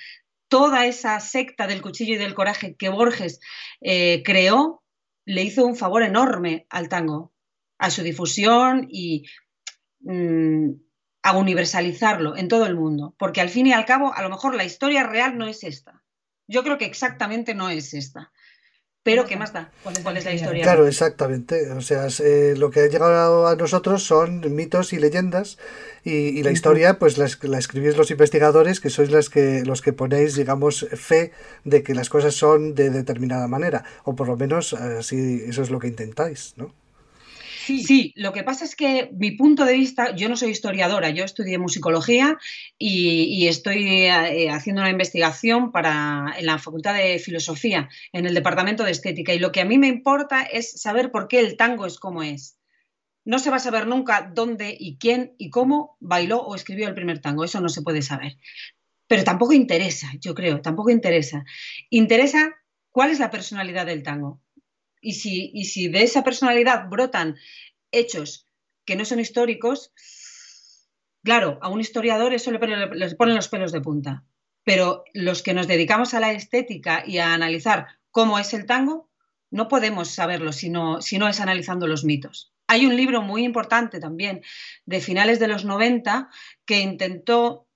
Toda 0.47 0.85
esa 0.85 1.19
secta 1.19 1.67
del 1.67 1.81
cuchillo 1.81 2.15
y 2.15 2.17
del 2.17 2.33
coraje 2.33 2.75
que 2.75 2.89
Borges 2.89 3.39
eh, 3.81 4.23
creó 4.23 4.83
le 5.25 5.43
hizo 5.43 5.65
un 5.65 5.75
favor 5.75 6.03
enorme 6.03 6.65
al 6.69 6.89
tango, 6.89 7.33
a 7.77 7.89
su 7.89 8.01
difusión 8.03 8.87
y... 8.89 9.25
Mm, 10.01 10.88
a 11.21 11.37
universalizarlo 11.37 12.37
en 12.37 12.47
todo 12.47 12.65
el 12.65 12.75
mundo, 12.75 13.15
porque 13.17 13.41
al 13.41 13.49
fin 13.49 13.67
y 13.67 13.73
al 13.73 13.85
cabo, 13.85 14.13
a 14.13 14.21
lo 14.21 14.29
mejor 14.29 14.55
la 14.55 14.63
historia 14.63 15.03
real 15.03 15.37
no 15.37 15.47
es 15.47 15.63
esta. 15.63 16.03
Yo 16.47 16.63
creo 16.63 16.77
que 16.77 16.85
exactamente 16.85 17.53
no 17.53 17.69
es 17.69 17.93
esta. 17.93 18.31
pero 19.03 19.25
¿qué 19.25 19.37
más 19.37 19.53
da? 19.53 19.71
¿Cuál 19.83 20.17
es, 20.17 20.25
la 20.25 20.33
historia? 20.33 20.63
Claro, 20.63 20.87
exactamente. 20.87 21.71
O 21.71 21.81
sea, 21.81 22.07
eh, 22.23 22.53
lo 22.57 22.69
que 22.69 22.81
ha 22.81 22.87
llegado 22.87 23.47
a 23.47 23.55
nosotros 23.55 24.03
son 24.03 24.55
mitos 24.55 24.93
y 24.93 24.99
leyendas 24.99 25.57
y, 26.03 26.43
la 26.43 26.51
historia 26.51 26.99
pues 26.99 27.17
la, 27.17 27.27
la, 27.43 27.57
escribís 27.57 27.97
los 27.97 28.11
investigadores 28.11 28.79
que 28.79 28.89
sois 28.89 29.11
las 29.11 29.29
que, 29.29 29.63
los 29.65 29.81
que 29.81 29.93
ponéis, 29.93 30.35
digamos, 30.35 30.87
fe 30.93 31.31
de 31.65 31.81
que 31.83 31.95
las 31.95 32.09
cosas 32.09 32.35
son 32.35 32.75
de 32.75 32.89
determinada 32.89 33.47
manera 33.47 33.83
o 34.03 34.15
por 34.15 34.27
lo 34.27 34.37
menos 34.37 34.73
así 34.73 35.43
eso 35.47 35.61
es 35.63 35.69
lo 35.69 35.79
que 35.79 35.87
intentáis, 35.87 36.53
¿no? 36.55 36.73
Sí. 37.77 38.13
lo 38.15 38.33
que 38.33 38.43
pasa 38.43 38.65
es 38.65 38.75
que 38.75 39.11
mi 39.13 39.31
punto 39.31 39.65
de 39.65 39.73
vista, 39.73 40.15
yo 40.15 40.27
no 40.27 40.35
soy 40.35 40.49
historiadora, 40.49 41.09
yo 41.11 41.23
estudié 41.23 41.59
musicología 41.59 42.37
y, 42.77 43.47
estoy 43.47 43.85
eh, 43.87 44.49
haciendo 44.49 44.81
una 44.81 44.89
investigación 44.89 45.71
para, 45.71 46.33
en 46.37 46.45
la 46.45 46.57
Facultad 46.57 46.95
de 46.95 47.19
Filosofía, 47.19 47.89
en 48.11 48.25
el 48.25 48.33
Departamento 48.33 48.83
de 48.83 48.91
Estética, 48.91 49.33
y 49.33 49.39
lo 49.39 49.51
que 49.51 49.61
a 49.61 49.65
mí 49.65 49.77
me 49.77 49.87
importa 49.87 50.41
es 50.41 50.81
saber 50.81 51.11
por 51.11 51.27
qué 51.27 51.39
el 51.39 51.57
tango 51.57 51.85
es 51.85 51.99
como 51.99 52.23
es. 52.23 52.57
No 53.25 53.37
se 53.37 53.51
va 53.51 53.57
a 53.57 53.59
saber 53.59 53.85
nunca 53.85 54.31
dónde 54.33 54.75
y 54.77 54.97
quién 54.97 55.35
y 55.37 55.49
cómo 55.49 55.97
bailó 55.99 56.41
o 56.41 56.55
escribió 56.55 56.87
el 56.87 56.95
primer 56.95 57.19
tango, 57.19 57.43
eso 57.43 57.61
no 57.61 57.69
se 57.69 57.81
puede 57.81 58.01
saber. 58.01 58.37
Pero 59.07 59.23
tampoco 59.23 59.53
interesa, 59.53 60.07
yo 60.19 60.33
creo, 60.33 60.61
tampoco 60.61 60.89
interesa. 60.89 61.43
Interesa 61.89 62.55
cuál 62.91 63.11
es 63.11 63.19
la 63.19 63.29
personalidad 63.29 63.85
del 63.85 64.03
tango 64.03 64.41
y 65.01 65.13
si, 65.13 65.51
y 65.53 65.65
si 65.65 65.87
de 65.87 66.03
esa 66.03 66.23
personalidad 66.23 66.89
brotan 66.89 67.37
hechos 67.91 68.45
que 68.85 68.95
no 68.95 69.05
son 69.05 69.19
históricos, 69.19 69.93
claro, 71.23 71.59
a 71.61 71.69
un 71.69 71.79
historiador 71.79 72.33
eso 72.33 72.51
le, 72.51 72.59
le, 72.87 73.15
pone 73.15 73.33
los 73.33 73.47
pelos 73.47 73.71
de 73.71 73.81
punta. 73.81 74.23
Pero 74.63 75.03
los 75.13 75.41
que 75.41 75.53
nos 75.53 75.67
dedicamos 75.67 76.13
a 76.13 76.19
la 76.19 76.31
estética 76.31 77.03
y 77.05 77.17
a 77.17 77.33
analizar 77.33 77.87
cómo 78.11 78.39
es 78.39 78.53
el 78.53 78.65
tango, 78.65 79.09
no 79.51 79.67
podemos 79.67 80.09
saberlo 80.09 80.51
si 80.51 80.69
no, 80.69 81.01
si 81.01 81.17
no 81.17 81.27
es 81.27 81.39
analizando 81.39 81.87
los 81.87 82.03
mitos. 82.03 82.53
Hay 82.67 82.85
un 82.85 82.95
libro 82.95 83.21
muy 83.21 83.43
importante 83.43 83.99
también 83.99 84.43
de 84.85 85.01
finales 85.01 85.39
de 85.39 85.47
los 85.47 85.65
90 85.65 86.29
que 86.65 86.81
intentó, 86.81 87.67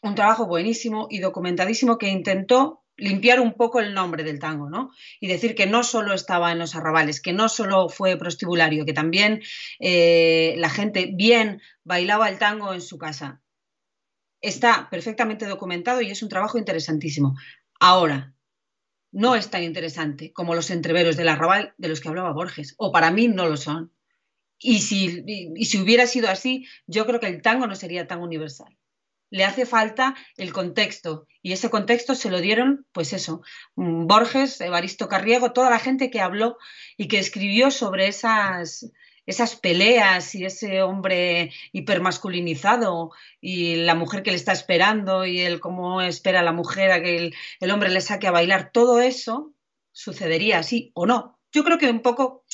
un 0.00 0.14
trabajo 0.14 0.46
buenísimo 0.46 1.08
y 1.10 1.18
documentadísimo, 1.18 1.98
que 1.98 2.08
intentó 2.08 2.84
limpiar 2.98 3.40
un 3.40 3.54
poco 3.54 3.80
el 3.80 3.94
nombre 3.94 4.24
del 4.24 4.38
tango, 4.38 4.68
¿no? 4.68 4.90
Y 5.20 5.28
decir 5.28 5.54
que 5.54 5.66
no 5.66 5.82
solo 5.82 6.12
estaba 6.12 6.52
en 6.52 6.58
los 6.58 6.74
arrabales, 6.74 7.22
que 7.22 7.32
no 7.32 7.48
solo 7.48 7.88
fue 7.88 8.16
prostibulario, 8.16 8.84
que 8.84 8.92
también 8.92 9.40
eh, 9.78 10.54
la 10.58 10.68
gente 10.68 11.10
bien 11.14 11.62
bailaba 11.84 12.28
el 12.28 12.38
tango 12.38 12.74
en 12.74 12.82
su 12.82 12.98
casa. 12.98 13.40
Está 14.40 14.88
perfectamente 14.90 15.46
documentado 15.46 16.02
y 16.02 16.10
es 16.10 16.22
un 16.22 16.28
trabajo 16.28 16.58
interesantísimo. 16.58 17.36
Ahora, 17.80 18.34
no 19.10 19.36
es 19.36 19.48
tan 19.48 19.62
interesante 19.62 20.32
como 20.32 20.54
los 20.54 20.70
entreveros 20.70 21.16
del 21.16 21.28
arrabal 21.28 21.74
de 21.78 21.88
los 21.88 22.00
que 22.00 22.08
hablaba 22.08 22.32
Borges, 22.32 22.74
o 22.76 22.92
para 22.92 23.10
mí 23.10 23.28
no 23.28 23.48
lo 23.48 23.56
son. 23.56 23.92
Y 24.58 24.80
si, 24.80 25.24
y 25.26 25.64
si 25.66 25.80
hubiera 25.80 26.06
sido 26.06 26.28
así, 26.28 26.66
yo 26.86 27.06
creo 27.06 27.20
que 27.20 27.28
el 27.28 27.42
tango 27.42 27.68
no 27.68 27.76
sería 27.76 28.08
tan 28.08 28.20
universal 28.20 28.76
le 29.30 29.44
hace 29.44 29.66
falta 29.66 30.14
el 30.36 30.52
contexto 30.52 31.26
y 31.42 31.52
ese 31.52 31.70
contexto 31.70 32.14
se 32.14 32.30
lo 32.30 32.40
dieron, 32.40 32.86
pues 32.92 33.12
eso, 33.12 33.42
mm, 33.76 34.06
Borges, 34.06 34.60
Evaristo 34.60 35.08
Carriego, 35.08 35.52
toda 35.52 35.70
la 35.70 35.78
gente 35.78 36.10
que 36.10 36.20
habló 36.20 36.58
y 36.96 37.08
que 37.08 37.18
escribió 37.18 37.70
sobre 37.70 38.08
esas, 38.08 38.90
esas 39.26 39.56
peleas 39.56 40.34
y 40.34 40.44
ese 40.44 40.82
hombre 40.82 41.52
hipermasculinizado 41.72 43.10
y 43.40 43.76
la 43.76 43.94
mujer 43.94 44.22
que 44.22 44.30
le 44.30 44.36
está 44.36 44.52
esperando 44.52 45.26
y 45.26 45.40
el 45.40 45.60
cómo 45.60 46.00
espera 46.00 46.42
la 46.42 46.52
mujer 46.52 46.90
a 46.90 47.02
que 47.02 47.32
el, 47.60 47.70
hombre 47.70 47.90
le 47.90 48.00
saque 48.00 48.26
a 48.26 48.32
bailar, 48.32 48.70
todo 48.72 49.00
eso 49.00 49.52
sucedería 49.92 50.58
así 50.58 50.90
o 50.94 51.06
no. 51.06 51.38
Yo 51.52 51.64
creo 51.64 51.78
que 51.78 51.90
un 51.90 52.00
poco 52.00 52.44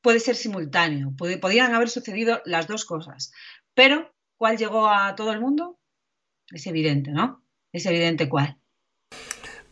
puede 0.00 0.20
ser 0.20 0.36
simultáneo, 0.36 1.14
podrían 1.16 1.74
haber 1.74 1.90
sucedido 1.90 2.40
las 2.44 2.66
dos 2.66 2.84
cosas, 2.84 3.32
pero 3.74 4.14
¿cuál 4.36 4.56
llegó 4.56 4.88
a 4.88 5.14
todo 5.16 5.32
el 5.32 5.40
mundo? 5.40 5.77
Es 6.52 6.66
evidente, 6.66 7.10
¿no? 7.10 7.42
Es 7.72 7.84
evidente 7.86 8.28
cuál. 8.28 8.58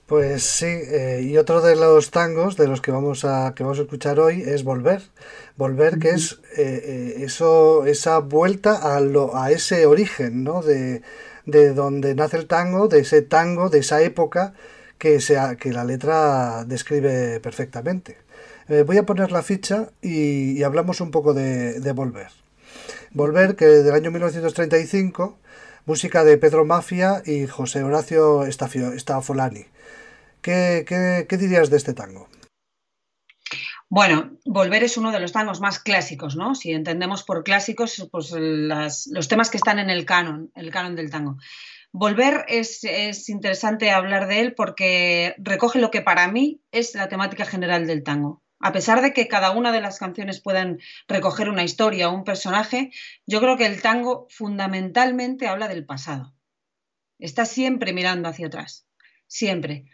Pues 0.06 0.44
sí, 0.44 0.66
eh, 0.66 1.22
y 1.24 1.36
otro 1.36 1.60
de 1.60 1.74
los 1.74 2.12
tangos 2.12 2.56
de 2.56 2.68
los 2.68 2.80
que 2.80 2.92
vamos 2.92 3.24
a 3.24 3.54
que 3.56 3.64
vamos 3.64 3.80
a 3.80 3.82
escuchar 3.82 4.20
hoy 4.20 4.40
es 4.40 4.62
Volver. 4.62 5.02
Volver, 5.56 5.98
que 5.98 6.10
es 6.10 6.40
eh, 6.56 7.16
eh, 7.18 7.24
eso, 7.24 7.86
esa 7.86 8.18
vuelta 8.20 8.94
a, 8.94 9.00
lo, 9.00 9.36
a 9.36 9.50
ese 9.50 9.84
origen, 9.86 10.44
¿no? 10.44 10.62
De, 10.62 11.02
de, 11.44 11.72
donde 11.74 12.14
nace 12.14 12.36
el 12.36 12.46
tango, 12.46 12.86
de 12.86 13.00
ese 13.00 13.22
tango, 13.22 13.68
de 13.68 13.80
esa 13.80 14.00
época 14.02 14.54
que, 14.98 15.20
sea, 15.20 15.56
que 15.56 15.72
la 15.72 15.84
letra 15.84 16.64
describe 16.64 17.40
perfectamente. 17.40 18.18
voy 18.86 18.98
a 18.98 19.06
poner 19.06 19.32
la 19.32 19.42
ficha 19.42 19.90
y, 20.02 20.62
hablamos 20.62 21.00
un 21.00 21.10
poco 21.10 21.34
de, 21.34 21.80
de 21.80 21.92
Volver. 21.92 22.28
Volver, 23.12 23.56
que 23.56 23.66
del 23.66 23.94
año 23.94 24.10
1935 24.12 25.38
música 25.86 26.24
de 26.24 26.36
Pedro 26.36 26.64
Mafia 26.64 27.22
y 27.24 27.46
José 27.46 27.84
Horacio 27.84 28.44
Stafolani. 28.50 29.64
¿Qué, 30.42 30.84
qué, 31.28 31.36
dirías 31.36 31.70
de 31.70 31.76
este 31.76 31.94
tango? 31.94 32.28
Bueno, 33.88 34.32
Volver 34.44 34.82
es 34.82 34.96
uno 34.96 35.12
de 35.12 35.20
los 35.20 35.32
tangos 35.32 35.60
más 35.60 35.78
clásicos, 35.78 36.36
¿no? 36.36 36.56
Si 36.56 36.72
entendemos 36.72 37.22
por 37.22 37.44
clásicos, 37.44 38.08
pues 38.10 38.32
los 38.32 39.28
temas 39.28 39.48
que 39.48 39.56
están 39.56 39.78
en 39.78 39.90
el 39.90 40.04
canon, 40.04 40.50
el 40.56 40.72
canon 40.72 40.96
del 40.96 41.10
tango. 41.10 41.36
Volver 41.92 42.44
es, 42.48 42.82
es, 42.82 43.28
interesante 43.28 43.90
hablar 43.90 44.26
de 44.26 44.40
él 44.40 44.54
porque 44.54 45.34
recoge 45.38 45.78
lo 45.78 45.90
que 45.90 46.02
para 46.02 46.28
mí 46.30 46.60
es 46.72 46.94
la 46.94 47.08
temática 47.08 47.46
general 47.46 47.86
del 47.86 48.02
tango. 48.02 48.42
A 48.58 48.72
pesar 48.72 49.02
de 49.02 49.12
que 49.12 49.28
cada 49.28 49.50
una 49.50 49.72
de 49.72 49.80
las 49.80 49.98
canciones 49.98 50.40
puedan 50.40 50.78
recoger 51.08 51.48
una 51.48 51.64
historia 51.64 52.08
o 52.08 52.14
un 52.14 52.24
personaje, 52.24 52.90
yo 53.26 53.40
creo 53.40 53.56
que 53.56 53.66
el 53.66 53.82
tango 53.82 54.26
fundamentalmente 54.30 55.46
habla 55.46 55.68
del 55.68 55.84
pasado. 55.84 56.34
Está 57.18 57.44
siempre 57.44 57.92
mirando 57.92 58.28
hacia 58.28 58.46
atrás, 58.46 58.86
siempre. 59.26 59.84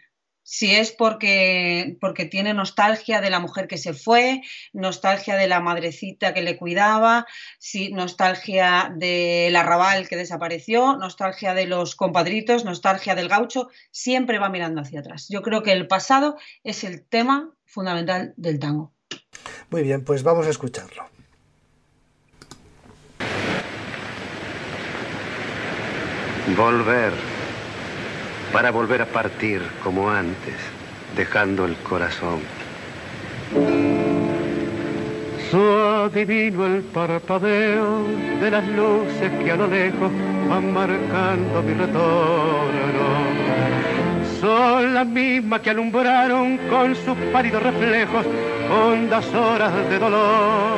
Si 0.43 0.75
es 0.75 0.91
porque, 0.91 1.97
porque 1.99 2.25
tiene 2.25 2.53
nostalgia 2.53 3.21
de 3.21 3.29
la 3.29 3.39
mujer 3.39 3.67
que 3.67 3.77
se 3.77 3.93
fue, 3.93 4.41
nostalgia 4.73 5.35
de 5.35 5.47
la 5.47 5.61
madrecita 5.61 6.33
que 6.33 6.41
le 6.41 6.57
cuidaba, 6.57 7.25
si, 7.59 7.91
nostalgia 7.91 8.93
del 8.95 9.55
arrabal 9.55 10.07
que 10.07 10.17
desapareció, 10.17 10.97
nostalgia 10.97 11.53
de 11.53 11.65
los 11.65 11.95
compadritos, 11.95 12.65
nostalgia 12.65 13.15
del 13.15 13.29
gaucho, 13.29 13.69
siempre 13.91 14.39
va 14.39 14.49
mirando 14.49 14.81
hacia 14.81 14.99
atrás. 14.99 15.27
Yo 15.29 15.41
creo 15.41 15.63
que 15.63 15.71
el 15.71 15.87
pasado 15.87 16.37
es 16.63 16.83
el 16.83 17.03
tema 17.03 17.51
fundamental 17.65 18.33
del 18.37 18.59
tango. 18.59 18.93
Muy 19.69 19.83
bien, 19.83 20.03
pues 20.03 20.23
vamos 20.23 20.45
a 20.45 20.49
escucharlo. 20.49 21.05
Volver, 26.57 27.13
para 28.53 28.71
volver 28.71 29.01
a 29.01 29.05
partir 29.05 29.61
como 29.83 30.09
antes, 30.09 30.55
dejando 31.17 31.65
el 31.65 31.75
corazón. 31.77 32.39
Adivino 35.53 36.65
el 36.65 36.81
parpadeo 36.81 38.05
de 38.41 38.51
las 38.51 38.67
luces 38.67 39.31
que 39.43 39.51
a 39.51 39.55
lo 39.55 39.67
lejos 39.67 40.11
van 40.49 40.73
marcando 40.73 41.63
mi 41.63 41.73
retorno 41.73 42.73
son 44.43 44.93
las 44.93 45.07
mismas 45.07 45.61
que 45.61 45.69
alumbraron 45.69 46.57
con 46.69 46.93
sus 46.97 47.15
pálidos 47.31 47.63
reflejos 47.63 48.25
hondas 48.69 49.33
horas 49.33 49.71
de 49.89 49.97
dolor. 49.97 50.77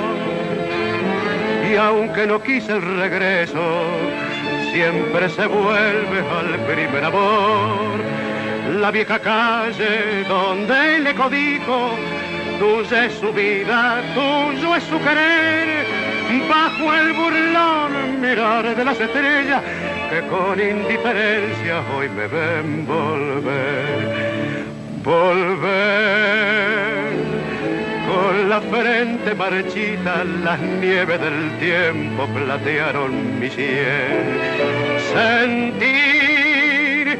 Y 1.71 1.75
aunque 1.75 2.27
no 2.27 2.43
quise 2.43 2.73
el 2.73 2.81
regreso, 2.83 3.59
siempre 4.75 5.29
se 5.29 5.47
vuelve 5.47 6.19
al 6.19 6.59
primer 6.65 7.05
amor. 7.05 8.03
La 8.81 8.91
vieja 8.91 9.17
calle 9.19 10.25
donde 10.27 10.99
le 10.99 11.15
codijo, 11.15 11.91
tuya 12.59 13.05
es 13.05 13.13
su 13.13 13.31
vida, 13.31 14.01
tuyo 14.13 14.75
es 14.75 14.83
su 14.83 14.99
querer, 14.99 15.85
bajo 16.49 16.93
el 16.93 17.13
burlón 17.13 18.19
mirar 18.19 18.75
de 18.75 18.83
las 18.83 18.99
estrellas 18.99 19.63
que 20.09 20.19
con 20.27 20.59
indiferencia 20.59 21.81
hoy 21.95 22.09
me 22.09 22.27
ven 22.27 22.85
volver, 22.85 24.65
volver. 25.05 27.04
Con 28.15 28.49
la 28.49 28.61
frente 28.61 29.35
marchita 29.35 30.23
las 30.23 30.59
nieves 30.61 31.19
del 31.19 31.57
tiempo 31.59 32.25
platearon 32.27 33.39
mi 33.39 33.49
sien. 33.49 34.39
Sentir 35.13 37.19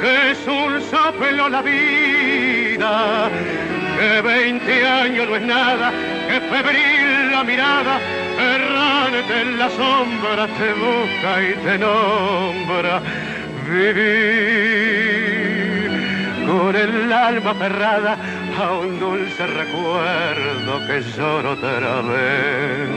que 0.00 0.30
es 0.32 0.44
un 0.48 0.80
soplo 0.90 1.48
la 1.48 1.62
vida, 1.62 3.30
que 3.96 4.20
veinte 4.22 4.84
años 4.84 5.28
no 5.28 5.36
es 5.36 5.42
nada, 5.42 5.92
que 6.28 6.40
febril 6.40 7.30
la 7.30 7.44
mirada 7.44 8.00
errante 8.36 9.40
en 9.40 9.56
la 9.56 9.70
sombra 9.70 10.48
te 10.48 10.72
busca 10.72 11.42
y 11.48 11.54
te 11.64 11.78
nombra. 11.78 13.00
Vivir 13.70 15.14
con 16.46 16.76
el 16.76 17.12
alma 17.12 17.54
cerrada 17.54 18.18
a 18.60 18.72
un 18.78 19.00
dulce 19.00 19.46
recuerdo 19.46 20.86
que 20.86 21.02
lloro 21.16 21.52
otra 21.52 22.02
vez. 22.02 22.88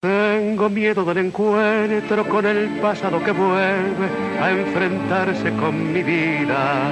Tengo 0.00 0.68
miedo 0.68 1.04
del 1.04 1.18
encuentro 1.18 2.28
con 2.28 2.46
el 2.46 2.68
pasado 2.80 3.22
que 3.22 3.32
vuelve 3.32 4.08
a 4.40 4.50
enfrentarse 4.50 5.50
con 5.54 5.92
mi 5.92 6.02
vida. 6.02 6.90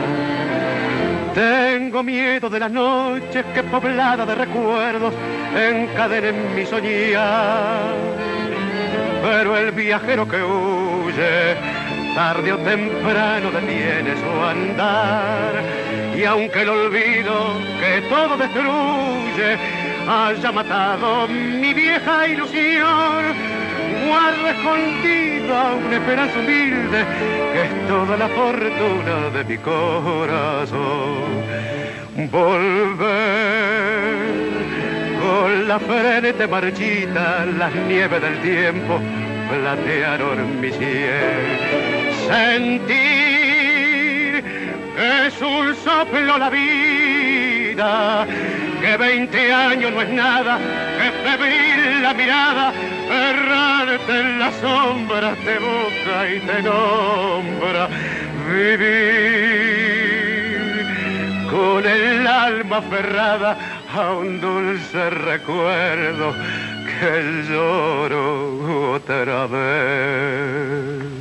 Tengo 1.34 2.02
miedo 2.02 2.48
de 2.48 2.60
las 2.60 2.72
noches 2.72 3.44
que 3.54 3.62
poblada 3.62 4.26
de 4.26 4.34
recuerdos 4.34 5.14
encadenen 5.54 6.54
mi 6.54 6.66
soñar. 6.66 7.94
Pero 9.22 9.56
el 9.56 9.70
viajero 9.72 10.26
que 10.26 10.42
huye, 10.42 11.56
tarde 12.14 12.52
o 12.52 12.58
temprano 12.58 13.50
detiene 13.50 14.14
su 14.16 14.42
andar. 14.42 16.05
Y 16.16 16.24
aunque 16.24 16.62
el 16.62 16.68
olvido 16.70 17.60
que 17.78 18.00
todo 18.08 18.38
destruye 18.38 19.58
haya 20.08 20.50
matado 20.50 21.28
mi 21.28 21.74
vieja 21.74 22.26
ilusión, 22.26 23.34
guardo 24.06 24.48
escondida 24.48 25.74
una 25.74 25.96
esperanza 25.96 26.38
humilde 26.38 27.04
que 27.52 27.62
es 27.64 27.88
toda 27.88 28.16
la 28.16 28.28
fortuna 28.28 29.30
de 29.34 29.44
mi 29.44 29.58
corazón. 29.58 30.76
Volver 32.30 32.96
con 35.20 35.68
la 35.68 35.78
frente 35.78 36.46
marchita, 36.46 37.44
las 37.58 37.74
nieves 37.74 38.22
del 38.22 38.40
tiempo 38.40 39.00
platearon 39.50 40.60
mi 40.62 40.70
cielo. 40.70 41.56
Sentir 42.26 43.35
es 44.96 45.40
un 45.42 45.74
soplo 45.76 46.38
la 46.38 46.48
vida, 46.48 48.26
que 48.80 48.96
20 48.96 49.52
años 49.52 49.92
no 49.92 50.00
es 50.02 50.08
nada, 50.08 50.58
que 50.58 51.10
febril 51.28 52.02
la 52.02 52.14
mirada, 52.14 52.72
errarte 53.10 54.20
en 54.20 54.38
las 54.38 54.54
sombras 54.56 55.36
te 55.38 55.58
busca 55.58 56.28
y 56.34 56.40
te 56.40 56.62
nombra. 56.62 57.88
Vivir 58.48 58.86
con 61.50 61.84
el 61.84 62.26
alma 62.26 62.78
aferrada 62.78 63.56
a 63.94 64.12
un 64.12 64.40
dulce 64.40 65.10
recuerdo 65.10 66.34
que 67.00 67.44
lloro 67.48 68.94
otra 68.94 69.46
vez. 69.46 71.16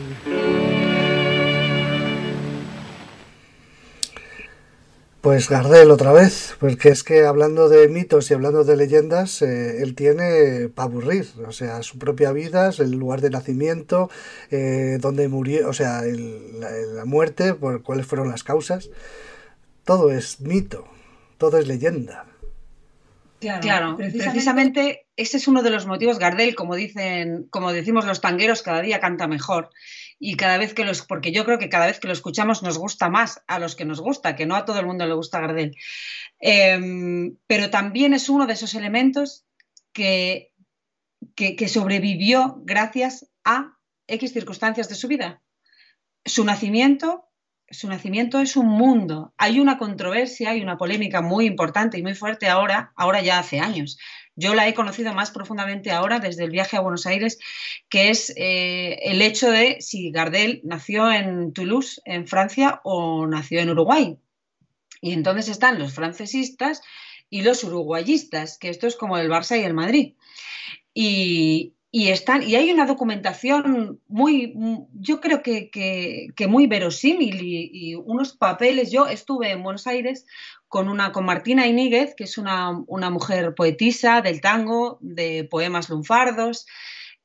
Pues 5.25 5.49
Gardel 5.49 5.89
otra 5.89 6.13
vez, 6.13 6.55
porque 6.59 6.89
es 6.89 7.03
que 7.03 7.25
hablando 7.25 7.67
de 7.67 7.87
mitos 7.87 8.29
y 8.29 8.35
hablando 8.35 8.63
de 8.63 8.77
leyendas, 8.77 9.41
eh, 9.41 9.81
él 9.81 9.95
tiene 9.95 10.69
para 10.69 10.87
aburrir, 10.87 11.25
o 11.47 11.51
sea, 11.51 11.81
su 11.81 11.97
propia 11.97 12.31
vida, 12.31 12.69
el 12.77 12.91
lugar 12.91 13.21
de 13.21 13.31
nacimiento, 13.31 14.11
eh, 14.51 14.99
donde 14.99 15.27
murió, 15.27 15.67
o 15.67 15.73
sea, 15.73 16.03
la, 16.03 16.69
la, 16.69 17.05
muerte, 17.05 17.55
por 17.55 17.81
cuáles 17.81 18.05
fueron 18.05 18.29
las 18.29 18.43
causas, 18.43 18.91
todo 19.83 20.11
es 20.11 20.41
mito, 20.41 20.87
todo 21.39 21.57
es 21.57 21.67
leyenda. 21.67 22.27
Claro, 23.39 23.97
precisamente... 23.97 25.05
ese 25.17 25.37
es 25.37 25.47
uno 25.47 25.63
de 25.63 25.69
los 25.71 25.87
motivos, 25.87 26.19
Gardel, 26.19 26.55
como 26.55 26.75
dicen, 26.75 27.47
como 27.49 27.73
decimos 27.73 28.05
los 28.05 28.21
tangueros, 28.21 28.61
cada 28.61 28.81
día 28.81 28.99
canta 28.99 29.27
mejor. 29.27 29.69
Y 30.17 30.35
cada 30.35 30.57
vez 30.57 30.73
que 30.73 30.85
los, 30.85 31.01
porque 31.01 31.31
yo 31.31 31.45
creo 31.45 31.59
que 31.59 31.69
cada 31.69 31.87
vez 31.87 31.99
que 31.99 32.07
lo 32.07 32.13
escuchamos 32.13 32.63
nos 32.63 32.77
gusta 32.77 33.09
más 33.09 33.41
a 33.47 33.59
los 33.59 33.75
que 33.75 33.85
nos 33.85 33.99
gusta, 33.99 34.35
que 34.35 34.45
no 34.45 34.55
a 34.55 34.65
todo 34.65 34.79
el 34.79 34.85
mundo 34.85 35.05
le 35.05 35.13
gusta 35.13 35.39
Gardel. 35.39 35.75
Em, 36.39 37.37
pero 37.47 37.69
también 37.69 38.13
es 38.13 38.29
uno 38.29 38.47
de 38.47 38.53
esos 38.53 38.73
elementos 38.75 39.45
que, 39.91 40.51
que 41.35 41.67
sobrevivió 41.67 42.61
gracias 42.63 43.29
a 43.43 43.77
X 44.07 44.33
circunstancias 44.33 44.89
de 44.89 44.95
su 44.95 45.07
vida. 45.07 45.41
Su 46.23 46.43
nacimiento 46.43 47.25
su 47.69 47.87
nacimiento 47.87 48.39
es 48.39 48.55
un 48.55 48.67
mundo. 48.67 49.33
Hay 49.37 49.59
una 49.59 49.77
controversia 49.77 50.55
y 50.55 50.61
una 50.61 50.77
polémica 50.77 51.21
muy 51.21 51.45
importante 51.45 51.97
y 51.97 52.03
muy 52.03 52.13
fuerte 52.13 52.47
ahora, 52.47 52.93
ahora 52.95 53.21
ya 53.21 53.39
hace 53.39 53.59
años. 53.59 53.97
Yo 54.35 54.53
la 54.53 54.67
he 54.67 54.73
conocido 54.73 55.13
más 55.13 55.31
profundamente 55.31 55.91
ahora 55.91 56.19
desde 56.19 56.43
el 56.43 56.51
viaje 56.51 56.75
a 56.75 56.81
Buenos 56.81 57.05
Aires, 57.05 57.39
que 57.89 58.09
es 58.09 58.33
eh, 58.35 58.99
el 59.03 59.21
hecho 59.21 59.49
de 59.49 59.77
si 59.79 60.11
Gardel 60.11 60.61
nació 60.63 61.11
en 61.11 61.53
Toulouse, 61.53 62.01
en 62.03 62.27
Francia, 62.27 62.81
o 62.83 63.27
nació 63.27 63.61
en 63.61 63.69
Uruguay. 63.69 64.17
Y 65.01 65.13
entonces 65.13 65.49
están 65.49 65.79
los 65.79 65.93
francesistas 65.93 66.81
y 67.29 67.43
los 67.43 67.63
uruguayistas, 67.63 68.57
que 68.57 68.69
esto 68.69 68.87
es 68.87 68.95
como 68.95 69.17
el 69.17 69.29
Barça 69.29 69.59
y 69.59 69.63
el 69.63 69.73
Madrid. 69.73 70.13
Y, 70.93 71.73
están, 71.91 72.43
y 72.43 72.55
hay 72.55 72.71
una 72.71 72.85
documentación 72.85 74.01
muy, 74.07 74.53
yo 74.93 75.21
creo 75.21 75.41
que, 75.41 75.69
que, 75.69 76.47
muy 76.47 76.67
verosímil 76.67 77.41
y, 77.41 77.95
unos 77.95 78.33
papeles. 78.33 78.91
Yo 78.91 79.07
estuve 79.07 79.51
en 79.51 79.63
Buenos 79.63 79.87
Aires 79.87 80.25
con, 80.75 80.89
una, 80.89 81.13
con 81.13 81.23
Martina 81.23 81.67
Iníguez, 81.67 82.15
que 82.15 82.25
es 82.25 82.37
una, 82.37 82.83
una 82.87 83.09
mujer 83.09 83.55
poetisa 83.55 84.21
del 84.21 84.41
tango, 84.41 84.97
de 84.99 85.47
poemas 85.49 85.89
lunfardos, 85.89 86.65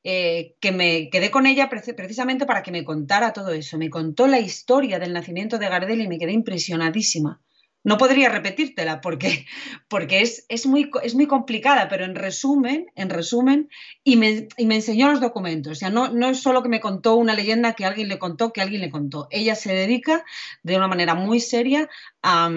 eh, 0.05 0.55
que 0.61 0.71
me 0.71 1.09
quedé 1.09 1.31
con 1.31 1.45
ella 1.45 1.67
precisamente 1.67 2.45
para 2.45 2.63
que 2.63 2.71
me 2.71 2.85
contara 2.85 3.33
todo 3.33 3.51
eso. 3.51 3.77
Me 3.77 3.89
contó 3.89 4.27
la 4.27 4.39
historia 4.39 4.99
del 4.99 5.11
nacimiento 5.11 5.59
de 5.59 5.67
Gardel 5.67 5.99
y 5.99 6.07
me 6.07 6.17
quedé 6.17 6.31
impresionadísima. 6.31 7.41
No 7.83 7.97
podría 7.97 8.29
repetírtela 8.29 9.01
porque, 9.01 9.45
porque 9.87 10.21
es, 10.21 10.45
es, 10.49 10.65
muy, 10.65 10.89
es 11.03 11.15
muy 11.15 11.27
complicada, 11.27 11.87
pero 11.89 12.05
en 12.05 12.15
resumen, 12.15 12.87
en 12.95 13.09
resumen, 13.09 13.69
y 14.03 14.17
me, 14.17 14.47
y 14.57 14.65
me 14.65 14.75
enseñó 14.75 15.09
los 15.09 15.21
documentos. 15.21 15.71
O 15.71 15.75
sea, 15.75 15.89
no, 15.89 16.09
no, 16.09 16.29
es 16.29 16.41
solo 16.41 16.61
que 16.61 16.69
me 16.69 16.79
contó 16.79 17.15
una 17.15 17.33
leyenda 17.33 17.73
que 17.73 17.85
alguien 17.85 18.07
le 18.07 18.19
contó, 18.19 18.53
que 18.53 18.61
alguien 18.61 18.81
le 18.81 18.91
contó. 18.91 19.27
Ella 19.31 19.55
se 19.55 19.73
dedica 19.73 20.23
de 20.63 20.77
una 20.77 20.87
manera 20.87 21.15
muy 21.15 21.39
seria 21.39 21.89
a, 22.21 22.51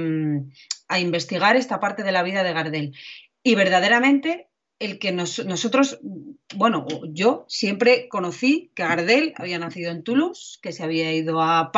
a 0.89 0.99
investigar 0.99 1.57
esta 1.57 1.81
parte 1.81 2.03
de 2.03 2.13
la 2.13 2.23
vida 2.23 2.43
de 2.43 2.53
Gardel. 2.53 2.97
Y 3.43 3.55
verdaderamente 3.55 4.49
el 4.79 4.99
que 4.99 5.13
nosotros, 5.13 6.01
bueno, 6.57 6.87
yo 7.13 7.45
siempre 7.49 8.09
conocí 8.09 8.73
que 8.75 8.83
Gardel 8.83 9.33
había 9.37 9.59
nacido 9.59 9.91
en 9.91 10.03
Toulouse, 10.03 10.59
que 10.61 10.73
se 10.73 10.83
había 10.83 11.13
ido 11.13 11.41
a, 11.41 11.71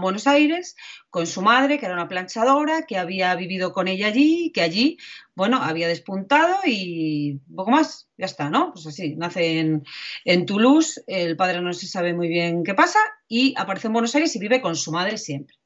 Buenos 0.00 0.26
Aires 0.26 0.76
con 1.10 1.26
su 1.26 1.42
madre, 1.42 1.78
que 1.78 1.86
era 1.86 1.94
una 1.94 2.08
planchadora, 2.08 2.86
que 2.86 2.96
había 2.96 3.34
vivido 3.34 3.72
con 3.72 3.88
ella 3.88 4.06
allí, 4.06 4.52
que 4.52 4.62
allí, 4.62 4.98
bueno, 5.34 5.62
había 5.62 5.88
despuntado 5.88 6.58
y 6.64 7.40
poco 7.54 7.70
más, 7.70 8.08
ya 8.16 8.26
está, 8.26 8.50
¿no? 8.50 8.72
Pues 8.72 8.86
así, 8.86 9.16
nace 9.16 9.58
en, 9.58 9.84
en 10.24 10.46
Toulouse, 10.46 11.02
el 11.06 11.36
padre 11.36 11.60
no 11.60 11.72
se 11.72 11.86
sabe 11.86 12.14
muy 12.14 12.28
bien 12.28 12.62
qué 12.62 12.74
pasa 12.74 12.98
y 13.28 13.54
aparece 13.56 13.88
en 13.88 13.94
Buenos 13.94 14.14
Aires 14.14 14.34
y 14.36 14.38
vive 14.38 14.60
con 14.60 14.76
su 14.76 14.92
madre 14.92 15.18
siempre. 15.18 15.56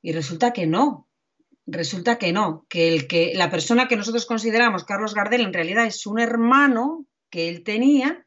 Y 0.00 0.12
resulta 0.12 0.52
que 0.52 0.66
no, 0.66 1.07
resulta 1.68 2.18
que 2.18 2.32
no, 2.32 2.66
que, 2.68 2.88
el 2.88 3.06
que 3.06 3.32
la 3.34 3.50
persona 3.50 3.88
que 3.88 3.96
nosotros 3.96 4.26
consideramos 4.26 4.84
Carlos 4.84 5.14
Gardel 5.14 5.42
en 5.42 5.52
realidad 5.52 5.86
es 5.86 6.06
un 6.06 6.18
hermano 6.18 7.06
que 7.30 7.48
él 7.48 7.62
tenía 7.62 8.26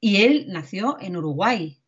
y 0.00 0.22
él 0.22 0.46
nació 0.48 0.98
en 1.00 1.16
Uruguay. 1.16 1.78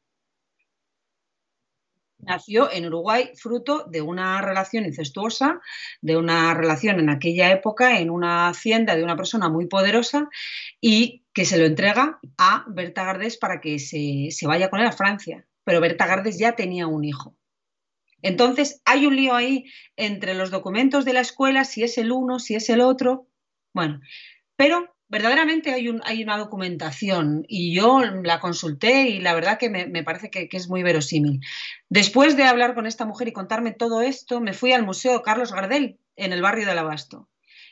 Nació 2.18 2.72
en 2.72 2.86
Uruguay 2.86 3.32
fruto 3.34 3.84
de 3.90 4.00
una 4.00 4.40
relación 4.40 4.86
incestuosa, 4.86 5.60
de 6.00 6.16
una 6.16 6.54
relación 6.54 7.00
en 7.00 7.10
aquella 7.10 7.50
época 7.50 7.98
en 7.98 8.08
una 8.08 8.48
hacienda 8.48 8.96
de 8.96 9.04
una 9.04 9.16
persona 9.16 9.50
muy 9.50 9.66
poderosa 9.66 10.30
y 10.80 11.24
que 11.34 11.44
se 11.44 11.58
lo 11.58 11.66
entrega 11.66 12.20
a 12.38 12.64
Berta 12.68 13.04
Gardes 13.04 13.36
para 13.36 13.60
que 13.60 13.78
se, 13.78 14.28
se 14.30 14.46
vaya 14.46 14.70
con 14.70 14.80
él 14.80 14.86
a 14.86 14.92
Francia. 14.92 15.44
Pero 15.64 15.80
Berta 15.80 16.06
Gardes 16.06 16.38
ya 16.38 16.52
tenía 16.52 16.86
un 16.86 17.04
hijo. 17.04 17.36
Entonces, 18.24 18.80
hay 18.86 19.04
un 19.04 19.16
lío 19.16 19.34
ahí 19.34 19.66
entre 19.96 20.34
los 20.34 20.50
documentos 20.50 21.04
de 21.04 21.12
la 21.12 21.20
escuela, 21.20 21.64
si 21.64 21.82
es 21.82 21.98
el 21.98 22.10
uno, 22.10 22.38
si 22.38 22.54
es 22.54 22.70
el 22.70 22.80
otro. 22.80 23.28
Bueno, 23.74 24.00
pero 24.56 24.96
verdaderamente 25.08 25.74
hay, 25.74 25.88
una 26.22 26.38
documentación 26.38 27.44
y 27.48 27.74
yo 27.74 28.00
la 28.00 28.40
consulté 28.40 29.10
y 29.10 29.20
la 29.20 29.34
verdad 29.34 29.58
que 29.58 29.68
me, 29.68 30.02
parece 30.02 30.30
que, 30.30 30.48
es 30.50 30.70
muy 30.70 30.82
verosímil. 30.82 31.40
Después 31.90 32.34
de 32.34 32.44
hablar 32.44 32.74
con 32.74 32.86
esta 32.86 33.04
mujer 33.04 33.28
y 33.28 33.32
contarme 33.32 33.72
todo 33.72 34.00
esto, 34.00 34.40
me 34.40 34.54
fui 34.54 34.72
al 34.72 34.86
Museo 34.86 35.22
Carlos 35.22 35.52
Gardel 35.52 35.98
en 36.16 36.32
el 36.32 36.40
barrio 36.40 36.66
del 36.66 36.78
Abasto. 36.78 37.28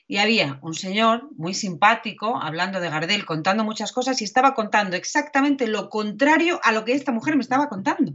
Y 0.07 0.19
había 0.19 0.59
un 0.61 0.75
señor 0.75 1.31
muy 1.35 1.55
simpático 1.55 2.37
hablando 2.37 2.79
de 2.79 2.91
Gardel, 2.91 3.25
contando 3.25 3.65
muchas 3.65 3.91
cosas 3.91 4.21
y 4.21 4.25
estaba 4.25 4.55
contando 4.55 4.97
exactamente 4.97 5.67
lo 5.67 5.89
contrario 5.89 6.61
a 6.63 6.73
lo 6.73 6.85
que 6.85 6.93
esta 6.93 7.11
mujer 7.11 7.37
me 7.37 7.43
estaba 7.43 7.71
contando 7.71 8.13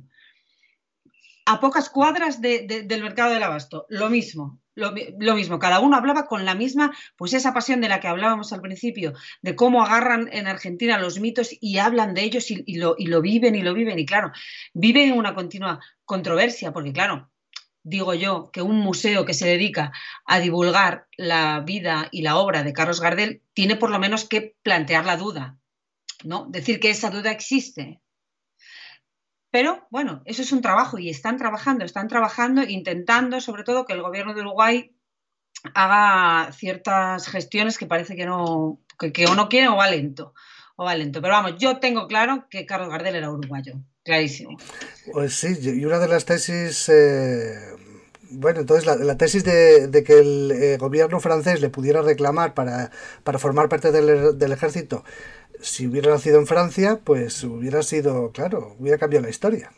a 1.48 1.62
pocas 1.62 1.90
cuadras 1.90 2.42
del 2.42 3.02
mercado 3.02 3.32
del 3.32 3.42
abasto. 3.42 3.86
Lo 3.88 4.10
mismo, 4.10 4.60
lo, 4.76 4.92
mismo. 5.34 5.60
Cada 5.60 5.80
uno 5.80 5.96
hablaba 5.96 6.28
con 6.28 6.44
la 6.44 6.56
misma, 6.56 6.94
pues 7.16 7.34
esa 7.34 7.54
pasión 7.54 7.80
de 7.80 7.88
la 7.88 8.02
que 8.02 8.10
hablábamos 8.10 8.52
al 8.52 8.60
principio, 8.60 9.14
de 9.42 9.56
cómo 9.56 9.82
agarran 9.82 10.30
en 10.34 10.46
Argentina 10.48 11.00
los 11.00 11.22
mitos 11.22 11.50
y 11.62 11.78
hablan 11.78 12.14
de 12.14 12.24
ellos 12.24 12.52
y, 12.52 12.76
lo, 12.76 12.96
y 12.98 13.08
lo 13.08 13.22
viven 13.22 13.56
y 13.56 13.62
lo 13.62 13.74
viven. 13.74 13.98
Y 13.98 14.06
claro, 14.06 14.34
viven 14.74 15.14
una 15.14 15.34
continua 15.34 15.80
controversia, 16.04 16.74
porque 16.74 16.92
claro, 16.92 17.32
digo 17.82 18.14
yo, 18.14 18.52
que 18.52 18.62
un 18.62 18.80
museo 18.80 19.24
que 19.24 19.34
se 19.34 19.48
dedica 19.48 19.94
a 20.26 20.42
divulgar 20.42 21.08
la 21.16 21.62
vida 21.62 22.10
y 22.12 22.24
la 22.24 22.36
obra 22.36 22.64
de 22.64 22.74
Carlos 22.74 23.00
Gardel 23.00 23.42
tiene 23.54 23.78
por 23.78 23.90
lo 23.90 24.00
menos 24.00 24.26
que 24.26 24.58
plantear 24.64 25.06
la 25.06 25.16
duda, 25.16 25.58
¿no? 26.26 26.46
Decir 26.50 26.82
que 26.82 26.90
esa 26.90 27.10
duda 27.10 27.32
existe. 27.32 28.02
Pero 29.58 29.88
bueno, 29.90 30.22
eso 30.26 30.44
es 30.44 30.52
un 30.52 30.62
trabajo 30.62 31.00
y 31.00 31.10
están 31.10 31.38
trabajando, 31.38 31.84
están 31.84 32.08
trabajando, 32.08 32.62
intentando 32.62 33.42
sobre 33.42 33.64
todo 33.64 33.88
que 33.88 33.94
el 33.94 34.04
gobierno 34.04 34.36
de 34.36 34.42
Uruguay 34.42 34.96
haga 35.74 36.52
ciertas 36.52 37.28
gestiones 37.28 37.80
que 37.80 37.88
parece 37.88 38.16
que 38.16 38.28
no, 38.28 38.80
que, 39.00 39.26
o 39.26 39.34
no 39.34 39.50
quiere 39.50 39.68
o 39.68 39.76
va 39.76 39.90
lento. 39.90 40.36
O 40.76 40.86
va. 40.86 40.94
Pero 40.94 41.30
vamos, 41.30 41.56
yo 41.58 41.80
tengo 41.80 42.06
claro 42.06 42.46
que 42.52 42.68
Carlos 42.68 42.90
Gardel 42.90 43.16
era 43.16 43.32
uruguayo. 43.32 43.82
Clarísimo. 44.04 44.60
Pues 45.12 45.34
sí, 45.34 45.58
y 45.60 45.84
una 45.86 45.98
de 45.98 46.08
las 46.08 46.26
tesis, 46.26 46.88
eh, 46.90 47.56
bueno, 48.30 48.60
entonces 48.60 48.86
la, 48.86 49.18
tesis 49.18 49.44
de, 49.44 50.04
que 50.06 50.20
el 50.20 50.52
eh, 50.52 50.78
gobierno 50.78 51.20
francés 51.20 51.62
le 51.62 51.70
pudiera 51.70 52.04
reclamar 52.04 52.54
para, 52.54 52.92
para 53.24 53.40
formar 53.40 53.70
parte 53.70 53.92
del, 53.92 54.52
ejército, 54.52 55.04
si 55.62 55.88
hubiera 55.88 56.12
nacido 56.12 56.40
en 56.40 56.48
Francia, 56.48 57.00
pues 57.04 57.44
hubiera 57.44 57.84
sido, 57.84 58.32
claro, 58.32 58.76
hubiera 58.80 58.98
cambiado 58.98 59.26
la 59.26 59.30
historia. 59.30 59.72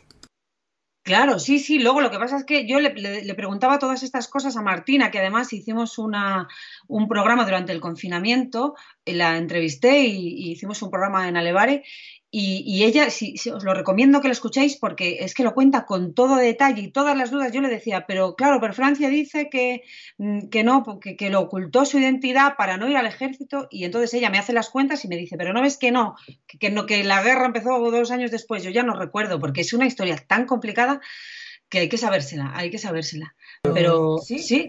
Claro, 1.02 1.38
sí, 1.38 1.58
sí. 1.58 1.78
Luego 1.78 2.02
lo 2.02 2.10
que 2.10 2.18
pasa 2.18 2.36
es 2.36 2.44
que 2.44 2.68
yo 2.68 2.78
le, 2.78 2.90
preguntaba 3.34 3.78
todas 3.78 4.02
estas 4.02 4.28
cosas 4.28 4.56
a 4.56 4.62
Martina, 4.62 5.10
que 5.10 5.18
además 5.18 5.52
hicimos 5.52 5.98
una, 5.98 6.46
un 6.88 7.08
programa 7.08 7.44
durante 7.44 7.72
el 7.72 7.80
confinamiento, 7.80 8.74
la 9.06 9.38
entrevisté 9.38 10.04
y, 10.04 10.28
y 10.28 10.52
hicimos 10.52 10.82
un 10.82 10.90
programa 10.90 11.26
en 11.26 11.36
Alevare 11.36 11.84
y, 12.32 12.84
ella, 12.84 13.10
si, 13.10 13.34
os 13.50 13.64
lo 13.64 13.74
recomiendo 13.74 14.20
que 14.20 14.28
lo 14.28 14.32
escuchéis 14.32 14.76
porque 14.76 15.18
es 15.20 15.34
que 15.34 15.42
lo 15.42 15.52
cuenta 15.52 15.84
con 15.84 16.14
todo 16.14 16.36
detalle 16.36 16.82
y 16.82 16.92
todas 16.92 17.16
las 17.16 17.32
dudas. 17.32 17.50
Yo 17.50 17.60
le 17.60 17.68
decía, 17.68 18.04
pero 18.06 18.36
claro, 18.36 18.60
pero 18.60 18.72
Francia 18.72 19.08
dice 19.08 19.48
que, 19.50 19.82
mm, 20.18 20.48
que 20.48 20.62
no, 20.62 21.00
que, 21.00 21.16
que, 21.16 21.28
lo 21.28 21.40
ocultó 21.40 21.84
su 21.84 21.98
identidad 21.98 22.54
para 22.56 22.76
no 22.76 22.88
ir 22.88 22.96
al 22.96 23.06
ejército 23.06 23.66
y 23.68 23.84
entonces 23.84 24.14
ella 24.14 24.30
me 24.30 24.38
hace 24.38 24.52
las 24.52 24.70
cuentas 24.70 25.04
y 25.04 25.08
me 25.08 25.16
dice, 25.16 25.36
pero 25.36 25.52
no 25.52 25.60
ves 25.60 25.76
que 25.76 25.90
no, 25.90 26.14
que, 26.46 26.70
no, 26.70 26.86
que 26.86 27.02
la 27.02 27.20
guerra 27.22 27.46
empezó 27.46 27.78
dos 27.90 28.10
años 28.12 28.30
después. 28.30 28.62
Yo 28.62 28.70
ya 28.70 28.84
no 28.84 28.94
recuerdo 28.94 29.40
porque 29.40 29.62
es 29.62 29.72
una 29.72 29.86
historia 29.86 30.16
tan 30.16 30.46
complicada 30.46 31.00
que 31.68 31.80
hay 31.80 31.88
que 31.88 31.98
sabérsela, 31.98 32.52
hay 32.54 32.70
que 32.70 32.78
sabérsela. 32.78 33.34
Pero 33.62 34.18
sí, 34.18 34.38
sí 34.38 34.68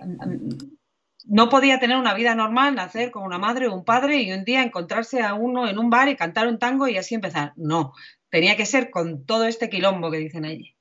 no 1.25 1.49
podía 1.49 1.79
tener 1.79 1.97
una 1.97 2.13
vida 2.13 2.36
normal, 2.36 2.75
nacer 2.75 3.12
con 3.12 3.23
una 3.23 3.38
madre 3.38 3.67
o 3.67 3.75
un 3.75 3.84
padre 3.84 4.21
y 4.21 4.31
un 4.31 4.43
día 4.43 4.63
encontrarse 4.63 5.21
a 5.21 5.34
uno 5.34 5.67
en 5.67 5.77
un 5.77 5.89
bar 5.89 6.10
y 6.10 6.15
cantar 6.15 6.47
un 6.47 6.60
tango 6.60 6.88
y 6.88 6.97
así 6.97 7.15
empezar. 7.15 7.53
No, 7.55 7.93
tenía 8.29 8.55
que 8.55 8.65
ser 8.65 8.89
con 8.89 9.25
todo 9.25 9.45
este 9.45 9.69
quilombo 9.69 10.12
que 10.12 10.17
dicen 10.17 10.45
allí. 10.45 10.75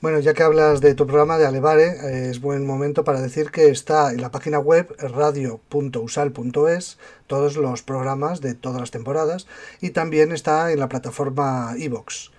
Bueno, 0.00 0.18
ya 0.18 0.34
que 0.34 0.42
hablas 0.42 0.80
de 0.80 0.94
tu 0.94 1.06
programa 1.06 1.38
de 1.38 1.46
Alevare, 1.46 1.84
eh, 1.84 2.30
es 2.30 2.40
buen 2.40 2.66
momento 2.66 3.04
para 3.04 3.20
decir 3.20 3.52
que 3.52 3.68
está 3.68 4.10
en 4.10 4.20
la 4.20 4.32
página 4.32 4.58
web 4.58 4.92
radio.usal.es 4.98 6.98
todos 7.28 7.56
los 7.56 7.82
programas 7.84 8.40
de 8.40 8.54
todas 8.54 8.80
las 8.80 8.90
temporadas 8.90 9.46
y 9.80 9.90
también 9.90 10.32
está 10.32 10.72
en 10.72 10.80
la 10.80 10.88
plataforma 10.88 11.74
iVox. 11.78 12.32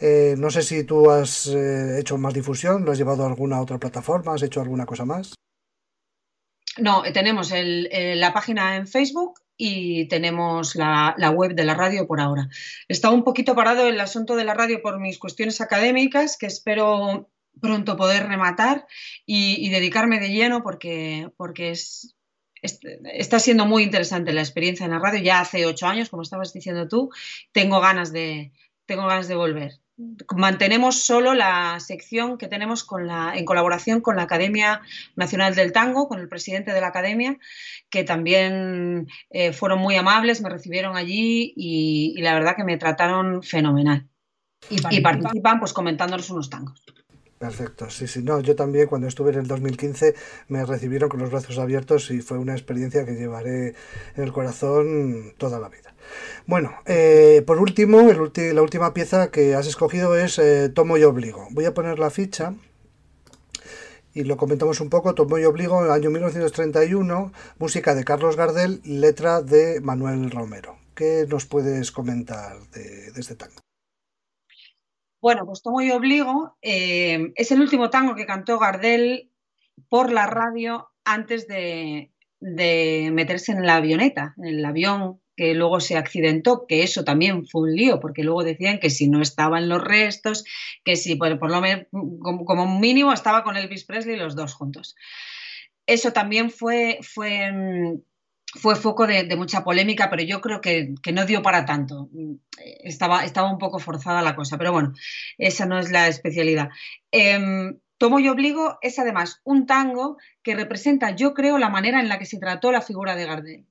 Eh, 0.00 0.34
no 0.36 0.50
sé 0.50 0.62
si 0.62 0.82
tú 0.82 1.12
has 1.12 1.46
eh, 1.46 2.00
hecho 2.00 2.18
más 2.18 2.34
difusión, 2.34 2.84
lo 2.84 2.90
has 2.90 2.98
llevado 2.98 3.22
a 3.22 3.28
alguna 3.28 3.60
otra 3.60 3.78
plataforma, 3.78 4.34
has 4.34 4.42
hecho 4.42 4.60
alguna 4.60 4.84
cosa 4.84 5.04
más. 5.04 5.36
No, 6.78 7.02
tenemos 7.12 7.52
la 7.52 8.32
página 8.32 8.76
en 8.76 8.86
Facebook 8.86 9.40
y 9.56 10.06
tenemos 10.08 10.74
la, 10.74 11.14
web 11.34 11.54
de 11.54 11.64
la 11.64 11.74
radio 11.74 12.06
por 12.06 12.20
ahora. 12.20 12.48
Está 12.88 13.10
un 13.10 13.24
poquito 13.24 13.54
parado 13.54 13.88
el 13.88 14.00
asunto 14.00 14.36
de 14.36 14.44
la 14.44 14.54
radio 14.54 14.82
por 14.82 15.00
mis 15.00 15.18
cuestiones 15.18 15.60
académicas, 15.60 16.36
que 16.36 16.46
espero 16.46 17.30
pronto 17.60 17.96
poder 17.96 18.26
rematar 18.26 18.86
y, 19.24 19.70
dedicarme 19.70 20.20
de 20.20 20.28
lleno 20.28 20.62
porque, 20.62 21.30
porque 21.38 21.70
es, 21.70 22.14
está 22.62 23.38
siendo 23.38 23.64
muy 23.64 23.82
interesante 23.82 24.32
la 24.32 24.42
experiencia 24.42 24.84
en 24.84 24.92
la 24.92 24.98
radio. 24.98 25.22
Ya 25.22 25.40
hace 25.40 25.64
ocho 25.64 25.86
años, 25.86 26.10
como 26.10 26.22
estabas 26.22 26.52
diciendo 26.52 26.88
tú, 26.88 27.10
tengo 27.52 27.80
ganas 27.80 28.12
de, 28.12 28.52
tengo 28.84 29.06
ganas 29.06 29.28
de 29.28 29.36
volver 29.36 29.80
mantenemos 30.34 31.04
solo 31.04 31.34
la 31.34 31.80
sección 31.80 32.36
que 32.36 32.48
tenemos 32.48 32.84
con 32.84 33.06
la, 33.06 33.32
en 33.34 33.44
colaboración 33.44 34.00
con 34.00 34.16
la 34.16 34.22
Academia 34.22 34.82
Nacional 35.14 35.54
del 35.54 35.72
Tango, 35.72 36.08
con 36.08 36.20
el 36.20 36.28
presidente 36.28 36.72
de 36.72 36.80
la 36.80 36.88
Academia, 36.88 37.38
que 37.88 38.04
también 38.04 39.08
eh, 39.30 39.52
fueron 39.52 39.78
muy 39.78 39.96
amables, 39.96 40.42
me 40.42 40.50
recibieron 40.50 40.96
allí 40.96 41.52
y, 41.56 42.20
la 42.20 42.34
verdad 42.34 42.56
que 42.56 42.64
me 42.64 42.76
trataron 42.76 43.42
fenomenal. 43.42 44.08
Y 44.68 45.00
participan, 45.00 45.60
pues 45.60 45.72
comentándonos 45.72 46.28
unos 46.30 46.50
tangos. 46.50 46.82
Perfecto, 47.38 47.90
sí, 47.90 48.06
sí, 48.06 48.22
no, 48.22 48.40
yo 48.40 48.56
también 48.56 48.86
cuando 48.86 49.06
estuve 49.06 49.30
en 49.30 49.40
el 49.40 49.46
2015 49.46 50.14
me 50.48 50.64
recibieron 50.64 51.10
con 51.10 51.20
los 51.20 51.30
brazos 51.30 51.58
abiertos 51.58 52.10
y 52.10 52.22
fue 52.22 52.38
una 52.38 52.54
experiencia 52.54 53.04
que 53.04 53.14
llevaré 53.14 53.74
en 54.16 54.24
el 54.24 54.32
corazón 54.32 55.34
toda 55.36 55.58
la 55.58 55.68
vida. 55.68 55.94
Bueno, 56.46 56.72
eh, 56.86 57.42
por 57.46 57.58
último, 57.58 58.10
la 58.10 58.62
última 58.62 58.94
pieza 58.94 59.30
que 59.30 59.54
has 59.54 59.66
escogido 59.66 60.16
es 60.16 60.38
eh, 60.38 60.70
Tomo 60.70 60.96
y 60.96 61.04
Obligo. 61.04 61.48
Voy 61.50 61.66
a 61.66 61.74
poner 61.74 61.98
la 61.98 62.08
ficha 62.08 62.54
y 64.14 64.24
lo 64.24 64.38
comentamos 64.38 64.80
un 64.80 64.88
poco. 64.88 65.14
Tomo 65.14 65.38
y 65.38 65.44
Obligo, 65.44 65.84
el 65.84 65.90
año 65.90 66.10
1931, 66.10 67.32
música 67.58 67.94
de 67.94 68.04
Carlos 68.04 68.36
Gardel, 68.36 68.80
letra 68.84 69.42
de 69.42 69.80
Manuel 69.82 70.30
Romero. 70.30 70.78
¿Qué 70.94 71.26
nos 71.28 71.44
puedes 71.44 71.92
comentar 71.92 72.58
de, 72.70 73.08
este 73.14 73.34
tango? 73.34 73.65
Bueno, 75.26 75.44
pues 75.44 75.60
Tomo 75.60 75.80
y 75.80 75.90
Obligo 75.90 76.56
eh, 76.62 77.32
es 77.34 77.50
el 77.50 77.60
último 77.60 77.90
tango 77.90 78.14
que 78.14 78.26
cantó 78.26 78.60
Gardel 78.60 79.32
por 79.88 80.12
la 80.12 80.28
radio 80.28 80.90
antes 81.04 81.48
de, 81.48 82.12
de 82.38 83.10
meterse 83.12 83.50
en 83.50 83.66
la 83.66 83.74
avioneta, 83.74 84.36
en 84.38 84.44
el 84.44 84.64
avión 84.64 85.20
que 85.34 85.54
luego 85.54 85.80
se 85.80 85.96
accidentó, 85.96 86.66
que 86.68 86.84
eso 86.84 87.02
también 87.02 87.44
fue 87.44 87.62
un 87.62 87.74
lío, 87.74 87.98
porque 87.98 88.22
luego 88.22 88.44
decían 88.44 88.78
que 88.78 88.88
si 88.88 89.08
no 89.08 89.20
estaban 89.20 89.68
los 89.68 89.82
restos, 89.82 90.44
que 90.84 90.94
si 90.94 91.16
por, 91.16 91.50
lo 91.50 91.60
menos 91.60 91.86
como, 91.90 92.78
mínimo 92.78 93.12
estaba 93.12 93.42
con 93.42 93.56
Elvis 93.56 93.84
Presley 93.84 94.14
los 94.14 94.36
dos 94.36 94.54
juntos. 94.54 94.94
Eso 95.86 96.12
también 96.12 96.50
fue, 96.52 97.00
fue, 97.02 97.50
mm, 97.50 98.00
fue 98.56 98.76
foco 98.76 99.06
de, 99.06 99.36
mucha 99.36 99.62
polémica, 99.62 100.10
pero 100.10 100.22
yo 100.22 100.40
creo 100.40 100.60
que, 100.60 100.94
no 101.12 101.24
dio 101.26 101.42
para 101.42 101.64
tanto. 101.64 102.08
Estaba, 102.82 103.24
estaba 103.24 103.50
un 103.50 103.58
poco 103.58 103.78
forzada 103.78 104.22
la 104.22 104.34
cosa, 104.34 104.58
pero 104.58 104.72
bueno, 104.72 104.92
esa 105.38 105.66
no 105.66 105.78
es 105.78 105.90
la 105.90 106.08
especialidad. 106.08 106.70
Em, 107.10 107.78
Tomo 107.98 108.18
y 108.18 108.28
Obligo 108.28 108.78
es 108.82 108.98
además 108.98 109.40
un 109.44 109.66
tango 109.66 110.18
que 110.42 110.54
representa, 110.54 111.14
yo 111.14 111.32
creo, 111.32 111.58
la 111.58 111.70
manera 111.70 112.00
en 112.00 112.08
la 112.08 112.18
que 112.18 112.26
se 112.26 112.38
trató 112.38 112.72
la 112.72 112.82
figura 112.82 113.14
de 113.14 113.26
Gardel 113.26 113.66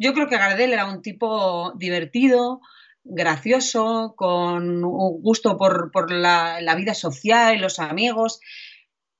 yo 0.00 0.14
creo 0.14 0.28
que 0.28 0.38
Gardel 0.38 0.72
era 0.72 0.86
un 0.86 1.02
tipo 1.02 1.72
divertido, 1.76 2.62
gracioso, 3.04 4.14
con 4.16 4.82
un 4.82 5.22
gusto 5.22 5.58
por, 5.58 6.10
la, 6.10 6.74
vida 6.74 6.94
social 6.94 7.54
y 7.54 7.58
los 7.58 7.78
amigos. 7.78 8.40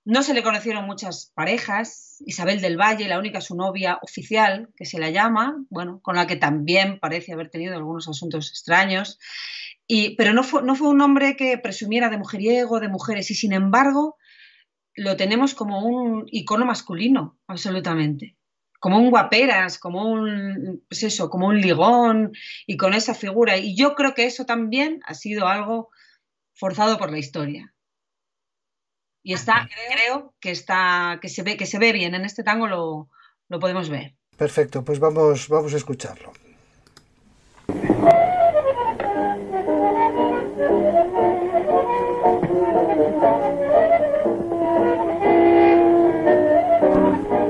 No 0.04 0.22
se 0.22 0.34
le 0.34 0.42
conocieron 0.42 0.86
muchas 0.86 1.30
parejas. 1.34 2.16
Isabel 2.26 2.60
del 2.60 2.78
Valle, 2.78 3.08
la 3.08 3.18
única 3.18 3.40
su 3.40 3.54
novia 3.54 3.98
oficial, 4.02 4.70
que 4.76 4.86
se 4.86 4.98
la 4.98 5.10
llama, 5.10 5.62
bueno, 5.68 6.00
con 6.02 6.16
la 6.16 6.26
que 6.26 6.36
también 6.36 6.98
parece 6.98 7.32
haber 7.32 7.50
tenido 7.50 7.76
algunos 7.76 8.08
asuntos 8.08 8.50
extraños. 8.50 9.18
Y, 9.86 10.16
pero 10.16 10.32
no 10.32 10.42
fue, 10.42 10.62
no 10.62 10.74
fue 10.74 10.88
un 10.88 11.00
hombre 11.00 11.36
que 11.36 11.58
presumiera 11.58 12.08
de 12.08 12.18
mujeriego, 12.18 12.80
de 12.80 12.88
mujeres, 12.88 13.30
y 13.30 13.34
sin 13.34 13.52
embargo 13.52 14.16
lo 14.94 15.16
tenemos 15.16 15.54
como 15.54 15.84
un 15.84 16.24
icono 16.30 16.66
masculino, 16.66 17.38
absolutamente 17.46 18.36
como 18.80 18.98
un 18.98 19.10
guaperas, 19.10 19.78
como 19.78 20.10
un, 20.10 20.82
pues 20.88 21.02
eso, 21.02 21.28
como 21.28 21.46
un 21.46 21.60
ligón 21.60 22.32
y 22.66 22.78
con 22.78 22.94
esa 22.94 23.14
figura. 23.14 23.58
Y 23.58 23.76
yo 23.76 23.94
creo 23.94 24.14
que 24.14 24.24
eso 24.24 24.46
también 24.46 25.00
ha 25.04 25.14
sido 25.14 25.46
algo 25.46 25.90
forzado 26.54 26.98
por 26.98 27.12
la 27.12 27.18
historia. 27.18 27.74
Y 29.22 29.34
está, 29.34 29.68
creo 29.94 30.34
que 30.40 30.50
está, 30.50 31.18
que 31.20 31.28
se 31.28 31.42
ve, 31.42 31.56
que 31.56 31.66
se 31.66 31.78
ve 31.78 31.92
bien. 31.92 32.14
En 32.14 32.24
este 32.24 32.42
tango 32.42 32.66
lo, 32.66 33.08
lo 33.48 33.58
podemos 33.58 33.88
ver. 33.90 34.14
Perfecto, 34.36 34.82
pues 34.82 34.98
vamos, 34.98 35.48
vamos 35.48 35.74
a 35.74 35.76
escucharlo. 35.76 36.32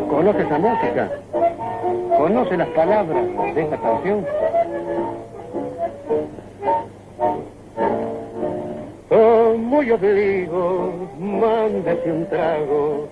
¿Conoce 0.08 0.42
esa 0.42 0.58
música? 0.58 1.10
¿Conoce 2.16 2.56
las 2.56 2.68
palabras 2.70 3.54
de 3.54 3.62
esta 3.62 3.80
canción? 3.80 4.26
Muy 9.80 9.92
obligo, 9.92 11.08
mándese 11.18 12.12
un 12.12 12.26
trago, 12.26 13.08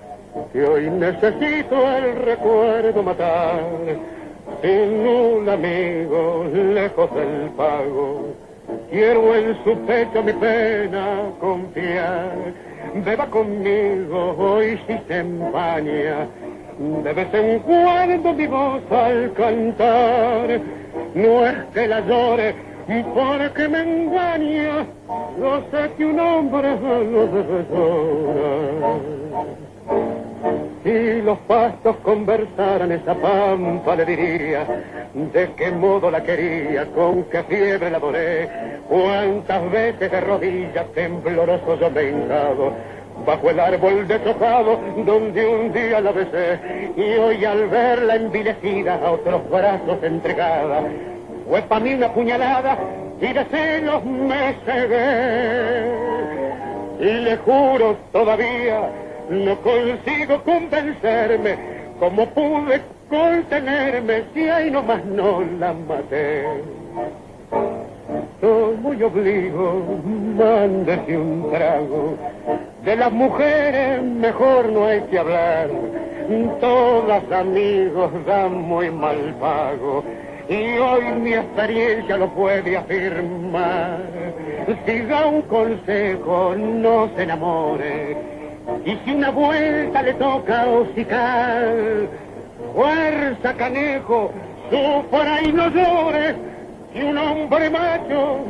que 0.53 0.63
hoy 0.63 0.91
necesito 0.91 1.97
el 1.97 2.15
recuerdo 2.17 3.03
matar. 3.03 3.63
Sin 4.61 5.09
un 5.09 5.49
amigo, 5.49 6.45
lejos 6.53 7.15
del 7.15 7.49
pago, 7.57 8.35
quiero 8.91 9.35
en 9.35 9.57
su 9.65 9.79
pecho 9.87 10.23
mi 10.23 10.35
pena 10.35 11.31
confiar. 11.41 12.37
Beba 13.03 13.25
conmigo 13.29 14.37
hoy 14.37 14.79
si 14.87 14.99
se 15.09 15.21
empaña, 15.21 16.27
de 17.03 17.13
vez 17.15 17.33
en 17.33 17.61
cuando 17.61 18.35
mi 18.35 18.47
voz 18.47 18.83
al 18.93 19.33
cantar, 19.33 20.61
no 21.15 21.47
es 21.47 21.65
que 21.73 21.89
la 21.89 22.01
llore 22.01 22.68
porque 23.15 23.69
me 23.69 23.81
engaña, 23.81 24.87
no 25.39 25.61
sé 25.71 25.91
que 25.97 26.07
un 26.07 26.19
hombre 26.19 26.75
no 26.81 27.27
debe 27.27 27.65
llorar. 27.71 29.01
Si 30.83 31.23
los 31.23 31.39
pastos 31.41 31.97
conversaran 32.03 32.93
esa 32.93 33.15
pampa 33.15 33.95
le 33.95 34.07
diría 34.07 34.65
de 35.13 35.51
qué 35.57 35.71
modo 35.71 36.11
la 36.11 36.23
quería, 36.23 36.87
con 36.93 37.25
qué 37.25 37.43
fiebre 37.43 37.91
la 37.91 37.99
adoré, 37.99 38.49
cuántas 38.89 39.71
veces 39.71 40.11
de 40.11 40.21
rodillas 40.21 40.87
tembloroso 40.95 41.79
yo 41.79 41.91
me 41.91 42.13
bajo 43.27 43.51
el 43.51 43.61
árbol 43.61 44.07
deshojado 44.07 44.79
donde 45.05 45.47
un 45.47 45.73
día 45.73 46.01
la 46.01 46.13
besé 46.13 46.59
y 46.97 47.19
hoy 47.19 47.45
al 47.45 47.67
verla 47.69 48.15
envilecida 48.15 48.95
a 48.95 49.11
otros 49.11 49.51
brazos 49.51 49.99
entregada 50.03 50.85
fue 51.49 51.63
para 51.63 51.81
mí 51.81 51.95
una 51.95 52.13
puñalada 52.13 52.79
y 53.21 53.33
de 53.33 53.45
celos 53.47 54.05
me 54.05 54.55
y 57.01 57.13
le 57.25 57.37
juro 57.39 57.97
todavía 58.13 58.91
no 59.31 59.57
consigo 59.61 60.43
convencerme 60.45 61.57
como 61.99 62.27
pude 62.27 62.81
contenerme 63.09 64.25
si 64.35 64.49
ahí 64.49 64.71
nomás 64.71 65.05
no 65.05 65.43
la 65.59 65.73
maté 65.73 66.45
soy 68.41 68.77
muy 68.77 69.03
obligo, 69.03 69.83
mándese 70.37 71.19
un 71.19 71.51
trago. 71.51 72.17
De 72.85 72.95
las 72.95 73.11
mujeres 73.11 74.01
mejor 74.03 74.69
no 74.71 74.87
hay 74.87 75.01
que 75.11 75.19
hablar. 75.19 75.69
Todas 76.61 77.33
amigos 77.33 78.11
dan 78.27 78.55
muy 78.63 78.91
mal 78.91 79.35
pago. 79.41 80.05
Y 80.49 80.79
hoy 80.79 81.05
mi 81.21 81.35
experiencia 81.35 82.17
lo 82.17 82.33
puede 82.35 82.77
afirmar. 82.77 84.01
Si 84.87 85.01
da 85.03 85.27
un 85.27 85.43
consejo, 85.43 86.55
no 86.57 87.11
se 87.15 87.23
enamore. 87.23 88.17
Y 88.85 88.97
si 89.05 89.11
una 89.15 89.31
vuelta 89.31 90.03
le 90.03 90.15
toca 90.15 90.67
hocicar, 90.67 91.75
fuerza 92.75 93.55
canejo, 93.55 94.31
sufra 94.71 95.43
y 95.43 95.53
no 95.53 95.69
llores 95.69 96.37
y 96.95 97.03
un 97.03 97.19
hombre 97.19 97.71
macho 97.71 98.41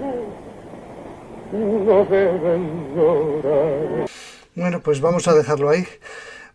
no 1.52 2.04
debe 2.04 2.58
llorar. 2.94 4.08
Bueno, 4.54 4.80
pues 4.80 5.00
vamos 5.00 5.26
a 5.28 5.34
dejarlo 5.34 5.70
ahí. 5.70 5.86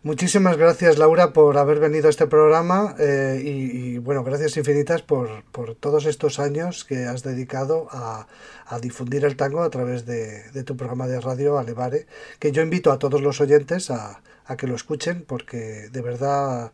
Muchísimas 0.04 0.58
gracias 0.58 0.98
Laura 0.98 1.32
por 1.32 1.56
haber 1.56 1.80
venido 1.80 2.08
a 2.08 2.10
este 2.10 2.26
programa 2.26 2.94
eh, 2.98 3.40
y, 3.42 3.96
bueno, 3.96 4.22
gracias 4.22 4.58
infinitas 4.58 5.00
por, 5.00 5.44
por, 5.44 5.74
todos 5.76 6.04
estos 6.04 6.38
años 6.38 6.84
que 6.84 7.06
has 7.06 7.22
dedicado 7.22 7.88
a, 7.90 8.26
a 8.66 8.80
difundir 8.80 9.24
el 9.24 9.36
tango 9.36 9.62
a 9.62 9.70
través 9.70 10.04
de, 10.04 10.50
de, 10.50 10.62
tu 10.62 10.76
programa 10.76 11.06
de 11.06 11.22
radio 11.22 11.58
Alevare, 11.58 12.06
que 12.38 12.52
yo 12.52 12.60
invito 12.60 12.92
a 12.92 12.98
todos 12.98 13.22
los 13.22 13.40
oyentes 13.40 13.90
a, 13.90 14.20
a 14.44 14.58
que 14.58 14.66
lo 14.66 14.74
escuchen 14.74 15.24
porque 15.26 15.88
de 15.90 16.02
verdad 16.02 16.72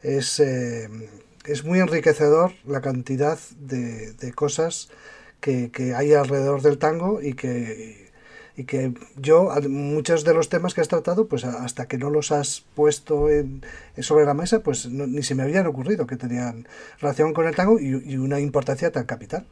es... 0.00 0.38
Eh, 0.38 0.88
es 1.44 1.64
muy 1.64 1.80
enriquecedor 1.80 2.52
la 2.66 2.82
cantidad 2.82 3.38
de, 3.58 4.12
de 4.12 4.32
cosas 4.34 4.90
que, 5.40 5.70
que, 5.70 5.94
hay 5.94 6.12
alrededor 6.12 6.60
del 6.60 6.76
tango 6.76 7.22
y 7.22 7.32
que, 7.32 8.07
y 8.58 8.64
que 8.64 8.92
yo, 9.16 9.50
muchos 9.68 10.24
de 10.24 10.34
los 10.34 10.48
temas 10.48 10.74
que 10.74 10.80
has 10.80 10.88
tratado, 10.88 11.28
pues 11.28 11.44
hasta 11.44 11.86
que 11.86 11.96
no 11.96 12.10
los 12.10 12.32
has 12.32 12.64
puesto 12.74 13.30
en, 13.30 13.62
sobre 13.98 14.26
la 14.26 14.34
mesa, 14.34 14.64
pues 14.64 14.86
ni 14.86 15.22
se 15.22 15.36
me 15.36 15.44
habían 15.44 15.68
ocurrido 15.68 16.08
que 16.08 16.16
tenían 16.16 16.66
relación 17.00 17.32
con 17.34 17.46
el 17.46 17.54
tango 17.54 17.78
y, 17.78 18.16
una 18.16 18.40
importancia 18.40 18.90
tan 18.90 19.06
capital. 19.06 19.46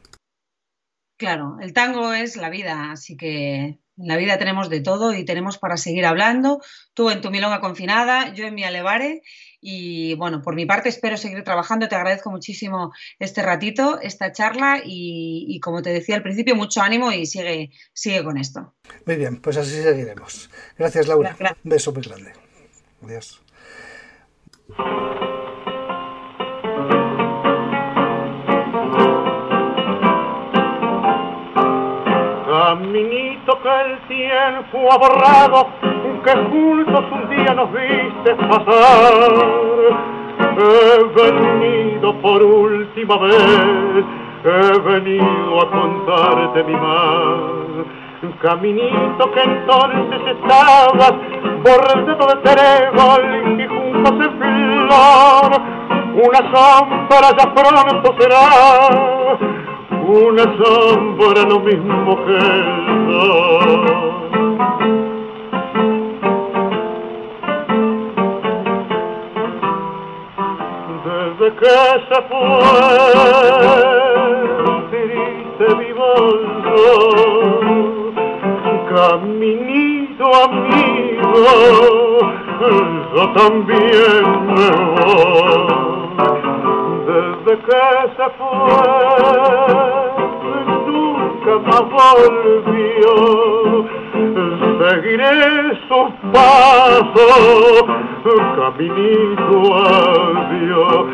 Claro, 1.15 1.57
el 1.61 1.71
tango 1.71 2.11
es 2.11 2.35
la 2.35 2.49
vida, 2.49 2.91
así 2.91 3.15
que 3.15 3.79
en 3.97 4.07
la 4.07 4.17
vida 4.17 4.37
tenemos 4.37 4.69
de 4.69 4.81
todo 4.81 5.13
y 5.13 5.23
tenemos 5.23 5.57
para 5.57 5.77
seguir 5.77 6.05
hablando. 6.05 6.61
Tú 6.93 7.09
en 7.09 7.21
tu 7.21 7.31
milonga 7.31 7.61
confinada, 7.61 8.33
yo 8.33 8.45
en 8.45 8.55
mi 8.55 8.65
alevare. 8.65 9.21
Y 9.59 10.15
bueno, 10.15 10.41
por 10.41 10.55
mi 10.55 10.65
parte 10.65 10.89
espero 10.89 11.17
seguir 11.17 11.43
trabajando. 11.43 11.87
Te 11.87 11.95
agradezco 11.95 12.29
muchísimo 12.31 12.93
este 13.19 13.41
ratito, 13.41 13.99
esta 14.01 14.31
charla 14.31 14.81
y, 14.83 15.59
como 15.61 15.81
te 15.81 15.91
decía 15.91 16.15
al 16.15 16.23
principio, 16.23 16.55
mucho 16.55 16.81
ánimo 16.81 17.11
y 17.11 17.25
sigue, 17.25 17.71
sigue 17.93 18.23
con 18.23 18.37
esto. 18.37 18.73
Muy 19.05 19.15
bien, 19.15 19.41
pues 19.41 19.57
así 19.57 19.81
seguiremos. 19.81 20.49
Gracias, 20.77 21.07
Laura. 21.07 21.35
Gracias. 21.37 21.63
Un 21.63 21.69
beso 21.69 21.91
muy 21.93 22.03
grande. 22.03 22.33
Adiós. 23.03 23.41
Caminito 32.47 33.61
que 33.61 33.81
el 33.81 34.07
tiempo 34.07 34.91
ha 34.91 34.97
borrado, 34.97 35.86
que 36.27 36.33
juntos 36.49 37.05
un 37.09 37.29
día 37.29 37.53
nos 37.53 37.71
viste 37.71 38.35
pasar. 38.35 39.13
He 40.59 41.03
venido 41.15 42.13
por 42.21 42.43
última 42.43 43.17
vez, 43.17 44.05
he 44.43 44.79
venido 44.79 45.61
a 45.61 45.71
contarte 45.71 46.63
mi 46.63 46.73
mal. 46.73 47.85
Caminito 48.41 49.31
que 49.31 49.41
entonces 49.41 50.21
estabas 50.35 51.13
dedo 51.63 52.27
de 52.27 52.35
trébol 52.43 53.59
y 53.61 53.67
juntos 53.67 54.13
en 54.25 54.31
flor. 54.39 55.49
Una 56.27 56.41
sombra 56.51 57.27
ya 57.37 57.53
pronto 57.53 58.15
será 58.19 59.37
una 60.01 60.43
sombra 60.43 61.43
lo 61.47 61.59
mismo 61.61 62.25
que 62.25 62.35
el 62.35 63.07
sol. 63.07 64.36
Que 71.59 71.77
se 72.07 72.19
fue, 72.29 72.59
triste 74.91 75.67
vivo 75.79 76.11
yo, 76.65 78.13
caminito 78.93 80.25
amigo, 80.43 81.33
yo 83.15 83.23
también 83.33 84.25
me 84.47 84.69
voy 84.95 85.77
desde 87.07 87.53
que 87.65 87.83
se 88.17 88.27
fue 88.37 88.87
nunca 90.85 91.53
más 91.65 91.85
volvió. 91.89 93.13
Seguiré 94.79 95.35
sus 95.87 96.09
pasos, 96.31 97.85
caminito 98.55 99.57
adiós, 99.75 101.05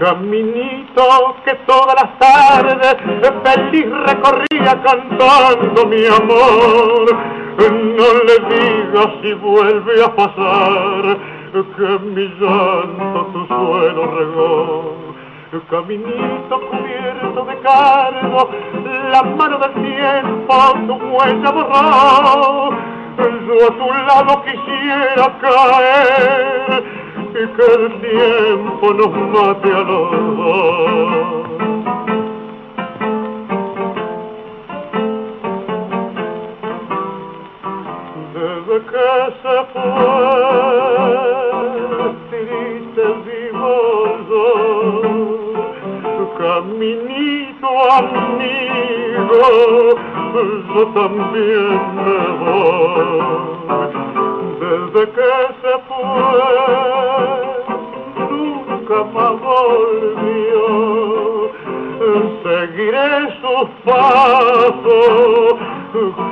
caminito 0.00 1.36
que 1.44 1.54
todas 1.66 1.94
las 1.94 2.18
tardes 2.18 2.96
feliz 3.44 3.86
recorría 4.06 4.82
cantando 4.82 5.86
mi 5.86 6.06
amor. 6.06 7.40
No 7.60 8.08
le 8.26 8.36
digas 8.48 9.08
si 9.22 9.34
vuelve 9.34 10.02
a 10.02 10.16
pasar 10.16 11.18
que 11.52 11.98
mi 12.06 12.26
llanto 12.40 13.26
tu 13.32 13.46
suelo 13.46 14.06
regó 14.18 15.10
caminito 15.68 16.60
cubierto 16.70 17.44
de 17.44 17.58
cargo, 17.58 18.50
la 19.10 19.22
mano 19.22 19.58
del 19.58 19.72
tiempo 19.74 20.54
tu 20.86 20.94
huella 20.94 21.50
borró. 21.50 22.70
Yo 23.18 23.66
a 23.66 23.70
tu 23.76 23.86
lado 24.06 24.42
quisiera 24.44 25.38
caer 25.40 26.84
y 27.32 27.46
que 27.46 27.64
el 27.74 28.00
tiempo 28.00 28.86
nos 28.94 29.12
mate 29.32 29.72
a 29.72 29.80
los 29.80 30.10
dos. 30.36 31.50
Desde 38.34 38.76
que 38.86 39.08
se 39.42 39.56
fue 39.72 40.10
caminito 46.40 47.68
amigo, 47.92 49.42
yo 50.74 50.82
también 50.94 51.80
me 51.96 52.16
voy 52.44 54.29
desde 54.60 55.02
que 55.12 55.30
se 55.62 55.74
fue, 55.88 56.40
nunca 58.30 58.98
más 59.04 59.34
volvió. 59.40 60.64
Seguiré 62.42 63.10
sus 63.40 63.68
pasos, 63.84 65.54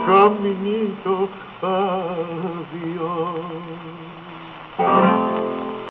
caminito 0.06 1.14
a 1.62 1.72